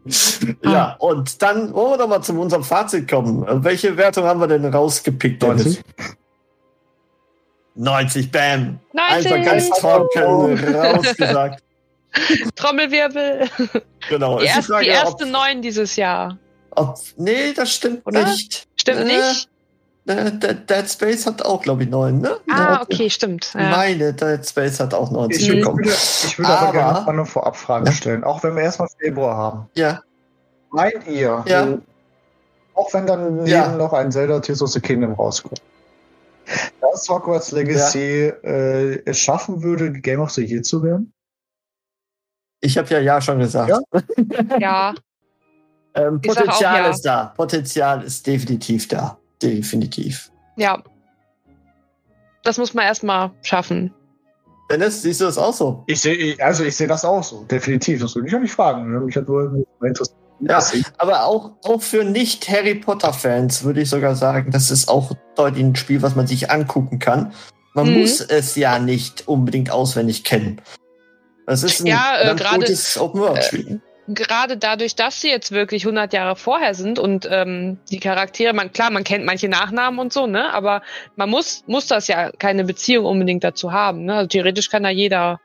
Ja, 0.66 0.96
und 1.00 1.42
dann 1.42 1.74
wollen 1.74 1.92
wir 1.92 1.98
doch 1.98 2.08
mal 2.10 2.22
zu 2.22 2.34
unserem 2.38 2.66
Fazit 2.66 3.10
kommen. 3.10 3.46
Welche 3.64 3.96
Wertung 3.96 4.26
haben 4.26 4.42
wir 4.42 4.48
denn 4.48 4.66
rausgepickt? 4.66 5.42
Dennis? 5.42 5.82
90, 7.76 8.32
bam. 8.32 8.80
90. 8.94 9.32
Einfach 9.34 9.52
ganz 9.52 9.70
trocken 9.72 10.76
rausgesagt. 10.76 11.64
Trommelwirbel. 12.56 13.50
Genau. 14.10 14.38
Die, 14.40 14.46
Ist 14.46 14.56
erst, 14.56 14.68
die 14.68 14.72
Frage, 14.74 14.86
erste 14.88 15.24
ob, 15.26 15.32
neun 15.32 15.62
dieses 15.62 15.96
Jahr. 15.96 16.38
ob, 16.72 16.98
nee, 17.18 17.54
das 17.56 17.74
stimmt 17.74 18.06
Oder? 18.06 18.26
nicht. 18.28 18.68
Stimmt 18.76 19.00
Äh, 19.00 19.06
nicht? 19.06 19.50
Äh, 20.06 20.32
Dead 20.32 20.70
Dead 20.70 20.90
Space 20.92 21.26
hat 21.26 21.44
auch, 21.46 21.62
glaube 21.62 21.84
ich, 21.84 21.90
neun, 21.90 22.20
ne? 22.20 22.36
Ah, 22.52 22.58
Ja. 22.74 22.82
okay, 22.82 23.10
stimmt. 23.10 23.54
Ja. 23.54 23.70
meine, 23.70 24.14
Dead 24.14 24.46
Space 24.48 24.80
hat 24.80 24.94
auch 24.94 25.10
90 25.10 25.42
Ich, 25.42 25.48
würde- 25.48 25.62
bekommen. 25.62 25.84
ich 25.86 26.38
würde 26.38 26.52
aber, 26.52 26.60
Aber- 26.68 26.72
gerne 26.74 26.94
noch 26.94 27.06
mal 27.06 27.12
eine 27.14 27.26
Vorabfrage 27.26 27.86
Ja. 27.86 27.92
stellen, 27.94 28.24
auch 28.24 28.44
wenn 28.44 28.56
wir 28.56 28.64
erstmal 28.64 28.90
Februar 29.00 29.36
haben. 29.38 29.70
Ja, 29.76 30.02
Meint 30.72 31.08
ihr, 31.08 31.44
Ja. 31.48 31.64
äh, 31.66 31.78
auch 32.74 32.92
wenn 32.94 33.06
dann 33.08 33.36
neben 33.38 33.46
Ja. 33.48 33.68
noch 33.70 33.94
ein 33.94 34.12
Zelda 34.12 34.40
Tears 34.40 34.62
of 34.64 34.72
the 34.72 34.80
Kingdom 34.82 35.14
rauskommt, 35.14 35.62
dass 36.82 37.10
Hogwarts 37.10 37.52
Legacy 37.52 38.32
äh, 38.44 39.02
es 39.06 39.20
schaffen 39.20 39.64
würde, 39.64 39.92
Game 39.92 40.20
of 40.20 40.32
the 40.32 40.44
Year 40.44 40.64
zu 40.64 40.84
werden? 40.84 41.14
ich 42.64 42.78
habe 42.78 42.88
ja 42.90 43.00
ja 43.00 43.22
schon 43.22 43.40
gesagt. 43.40 43.70
Ja? 43.70 44.58
ja, 44.60 44.94
Ähm, 45.96 46.20
Potenzial 46.22 46.84
ja. 46.84 46.90
ist 46.90 47.02
da. 47.02 47.26
Potenzial 47.38 48.04
ist 48.04 48.26
definitiv 48.26 48.88
da. 48.88 49.18
Definitiv. 49.42 50.32
ja. 50.56 50.82
Das 52.44 52.58
muss 52.58 52.74
man 52.74 52.86
erstmal 52.86 53.32
schaffen. 53.42 53.94
Dennis, 54.70 55.02
siehst 55.02 55.22
du 55.22 55.26
das 55.26 55.38
auch 55.38 55.54
so? 55.54 55.84
Ich 55.88 56.02
sehe, 56.02 56.36
also 56.44 56.66
ich 56.66 56.76
sehe 56.76 56.88
das 56.88 57.06
auch 57.06 57.24
so, 57.24 57.44
definitiv. 57.46 58.02
Das 58.02 58.16
würde 58.16 58.28
ich 58.28 58.36
auch 58.36 58.40
nicht 58.40 58.52
fragen. 58.52 59.06
Mich 59.06 59.16
hat 59.16 59.28
nur 59.28 59.66
interessiert. 59.82 60.18
Ja, 60.50 60.64
aber 60.98 61.26
auch, 61.26 61.52
auch 61.64 61.82
für 61.82 62.04
nicht-Harry 62.04 62.76
Potter-Fans 62.76 63.64
würde 63.64 63.82
ich 63.82 63.90
sogar 63.90 64.16
sagen, 64.16 64.52
das 64.52 64.72
ist 64.72 64.90
auch 64.90 65.12
deutlich 65.36 65.64
ein 65.64 65.76
Spiel, 65.76 66.02
was 66.02 66.16
man 66.16 66.28
sich 66.28 66.52
angucken 66.52 67.00
kann. 67.00 67.34
Man 67.74 67.88
Mhm. 67.92 68.00
muss 68.00 68.22
es 68.22 68.56
ja 68.56 68.80
nicht 68.80 69.28
unbedingt 69.28 69.72
auswendig 69.72 70.24
kennen. 70.24 70.62
Das 71.46 71.64
ist 71.64 71.82
ein 71.82 71.88
Ja, 71.88 72.20
äh, 72.20 72.26
ganz 72.28 72.42
gerade, 72.42 72.60
gutes 72.60 72.98
Open-World-Spiel. 72.98 73.82
Gerade 74.08 74.58
dadurch, 74.58 74.96
dass 74.96 75.22
sie 75.22 75.30
jetzt 75.30 75.52
wirklich 75.54 75.86
100 75.86 76.12
Jahre 76.12 76.36
vorher 76.36 76.74
sind 76.74 77.00
und 77.00 77.26
ähm, 77.32 77.78
die 77.90 78.00
Charaktere, 78.02 78.54
man 78.54 78.74
klar, 78.74 78.92
man 78.92 79.06
kennt 79.06 79.24
manche 79.24 79.48
Nachnamen 79.48 79.98
und 79.98 80.12
so, 80.12 80.28
ne, 80.28 80.54
aber 80.54 80.82
man 81.16 81.30
muss 81.30 81.64
muss 81.68 81.88
das 81.88 82.08
ja 82.10 82.30
keine 82.32 82.66
Beziehung 82.66 83.06
unbedingt 83.06 83.46
dazu 83.46 83.72
haben, 83.72 84.04
ne? 84.04 84.16
Also 84.16 84.28
theoretisch 84.28 84.70
kann 84.70 84.84
da 84.84 84.90
jeder 84.90 85.40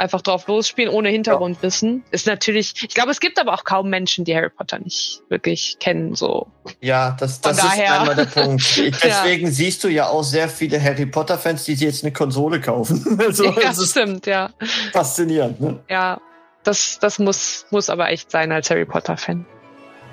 einfach 0.00 0.22
drauf 0.22 0.48
losspielen 0.48 0.92
ohne 0.92 1.10
Hintergrundwissen. 1.10 2.02
Ist 2.10 2.26
natürlich, 2.26 2.74
ich 2.82 2.94
glaube, 2.94 3.10
es 3.10 3.20
gibt 3.20 3.38
aber 3.38 3.54
auch 3.54 3.64
kaum 3.64 3.90
Menschen, 3.90 4.24
die 4.24 4.34
Harry 4.34 4.48
Potter 4.48 4.78
nicht 4.78 5.22
wirklich 5.28 5.76
kennen, 5.78 6.14
so. 6.14 6.48
Ja, 6.80 7.16
das, 7.20 7.40
das 7.40 7.58
ist 7.58 7.64
einmal 7.64 8.16
der 8.16 8.24
Punkt. 8.24 8.60
Ja. 8.80 8.90
Deswegen 9.02 9.50
siehst 9.50 9.84
du 9.84 9.88
ja 9.88 10.08
auch 10.08 10.22
sehr 10.22 10.48
viele 10.48 10.82
Harry 10.82 11.06
Potter-Fans, 11.06 11.64
die 11.64 11.74
sich 11.74 11.86
jetzt 11.86 12.02
eine 12.02 12.12
Konsole 12.12 12.60
kaufen. 12.60 13.18
Also, 13.30 13.44
ja, 13.44 13.52
das 13.52 13.90
stimmt, 13.90 14.26
ja. 14.26 14.50
faszinierend. 14.92 15.60
Ne? 15.60 15.78
Ja, 15.88 16.20
das, 16.62 16.98
das 17.00 17.18
muss, 17.18 17.66
muss 17.70 17.90
aber 17.90 18.08
echt 18.08 18.30
sein 18.30 18.50
als 18.50 18.70
Harry 18.70 18.86
Potter-Fan. 18.86 19.44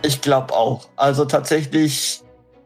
Ich 0.04 0.22
glaube 0.22 0.54
auch. 0.54 0.88
Also 0.96 1.26
tatsächlich 1.26 2.22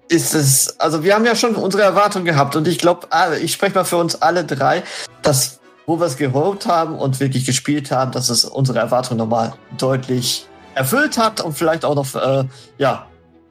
ist 0.09 0.33
es, 0.33 0.79
also 0.79 1.03
wir 1.03 1.15
haben 1.15 1.25
ja 1.25 1.35
schon 1.35 1.55
unsere 1.55 1.83
Erwartungen 1.83 2.25
gehabt 2.25 2.55
und 2.55 2.67
ich 2.67 2.79
glaube, 2.79 3.07
ich 3.41 3.53
spreche 3.53 3.75
mal 3.75 3.85
für 3.85 3.97
uns 3.97 4.21
alle 4.21 4.43
drei, 4.43 4.83
dass 5.21 5.60
wo 5.85 5.99
wir 5.99 6.05
es 6.05 6.17
geholt 6.17 6.65
haben 6.67 6.95
und 6.97 7.19
wirklich 7.19 7.45
gespielt 7.45 7.91
haben, 7.91 8.11
dass 8.11 8.29
es 8.29 8.45
unsere 8.45 8.79
Erwartungen 8.79 9.17
nochmal 9.17 9.53
deutlich 9.77 10.45
erfüllt 10.75 11.17
hat 11.17 11.41
und 11.41 11.53
vielleicht 11.53 11.83
auch 11.85 11.95
noch 11.95 12.15
äh, 12.15 12.45
ja 12.77 13.07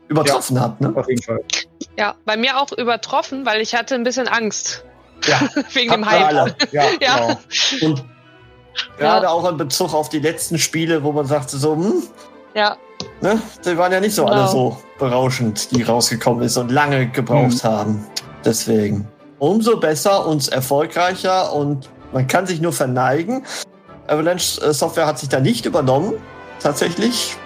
übertroffen 0.08 0.60
hat. 0.60 0.80
Ne? 0.80 0.92
Auf 0.94 1.08
jeden 1.08 1.22
Fall. 1.22 1.40
Ja, 1.98 2.14
bei 2.24 2.36
mir 2.36 2.58
auch 2.60 2.72
übertroffen, 2.72 3.44
weil 3.46 3.60
ich 3.60 3.74
hatte 3.74 3.94
ein 3.94 4.02
bisschen 4.04 4.26
Angst 4.28 4.84
Ja, 5.26 5.40
wegen 5.72 5.90
dem 5.92 6.08
Hype. 6.08 6.26
alle. 6.26 6.56
Ja, 6.72 6.84
Ja. 7.00 7.16
genau. 7.16 7.38
Und 7.82 8.04
gerade 8.98 9.28
auch 9.30 9.48
in 9.48 9.56
Bezug 9.56 9.92
auf 9.94 10.08
die 10.08 10.18
letzten 10.20 10.58
Spiele, 10.58 11.02
wo 11.04 11.12
man 11.12 11.26
sagte 11.26 11.56
so, 11.58 11.74
hm, 11.76 12.02
Ja, 12.54 12.76
ne, 13.20 13.40
die 13.64 13.76
waren 13.76 13.92
ja 13.92 14.00
nicht 14.00 14.14
so 14.14 14.24
Genau. 14.24 14.36
alle 14.36 14.48
so 14.48 14.76
berauschend, 14.98 15.70
die 15.72 15.82
rausgekommen 15.82 16.42
ist 16.44 16.56
und 16.56 16.70
lange 16.70 17.08
gebraucht 17.08 17.62
haben. 17.64 18.06
Deswegen 18.44 19.06
umso 19.38 19.78
besser 19.78 20.26
und 20.26 20.48
erfolgreicher 20.48 21.52
und 21.52 21.88
man 22.12 22.26
kann 22.26 22.46
sich 22.46 22.60
nur 22.60 22.72
verneigen. 22.72 23.44
Avalanche 24.06 24.60
äh, 24.60 24.72
Software 24.72 25.06
hat 25.06 25.18
sich 25.18 25.28
da 25.28 25.40
nicht 25.40 25.66
übernommen, 25.66 26.14
tatsächlich. 26.60 27.36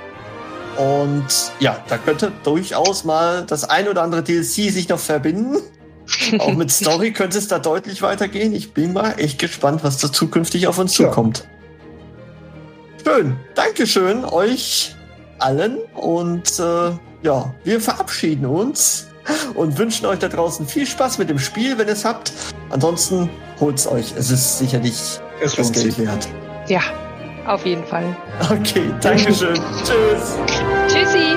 Und 0.76 1.26
ja, 1.60 1.76
da 1.88 1.98
könnte 1.98 2.32
durchaus 2.42 3.04
mal 3.04 3.44
das 3.46 3.68
ein 3.68 3.88
oder 3.88 4.02
andere 4.02 4.22
DLC 4.22 4.72
sich 4.72 4.88
noch 4.88 4.98
verbinden. 4.98 5.58
Auch 6.38 6.52
mit 6.54 6.70
Story 6.70 7.12
könnte 7.12 7.38
es 7.38 7.48
da 7.48 7.58
deutlich 7.58 8.02
weitergehen. 8.02 8.54
Ich 8.54 8.74
bin 8.74 8.92
mal 8.92 9.14
echt 9.18 9.38
gespannt, 9.38 9.84
was 9.84 9.98
da 9.98 10.12
zukünftig 10.12 10.66
auf 10.66 10.78
uns 10.78 10.98
Ja. 10.98 11.08
zukommt. 11.08 11.46
Schön. 13.04 13.36
Dankeschön 13.54 14.24
euch 14.24 14.94
allen 15.38 15.78
und 15.94 16.58
äh, 16.58 16.92
ja, 17.22 17.54
wir 17.64 17.80
verabschieden 17.80 18.46
uns 18.46 19.08
und 19.54 19.78
wünschen 19.78 20.06
euch 20.06 20.18
da 20.18 20.28
draußen 20.28 20.66
viel 20.66 20.86
Spaß 20.86 21.18
mit 21.18 21.28
dem 21.30 21.38
Spiel, 21.38 21.78
wenn 21.78 21.86
ihr 21.88 21.92
es 21.94 22.04
habt. 22.04 22.32
Ansonsten 22.70 23.28
holt's 23.60 23.86
euch. 23.86 24.12
Es 24.16 24.30
ist 24.30 24.58
sicherlich 24.58 24.94
Es 25.40 25.54
das 25.56 25.66
lohnt 25.66 25.72
Geld 25.74 25.92
sich. 25.94 26.06
wert. 26.06 26.28
Ja, 26.68 26.80
auf 27.46 27.64
jeden 27.66 27.84
Fall. 27.84 28.16
Okay, 28.50 28.90
Dankeschön. 29.00 29.54
Tschüss. 29.84 30.36
Tschüssi. 30.88 31.36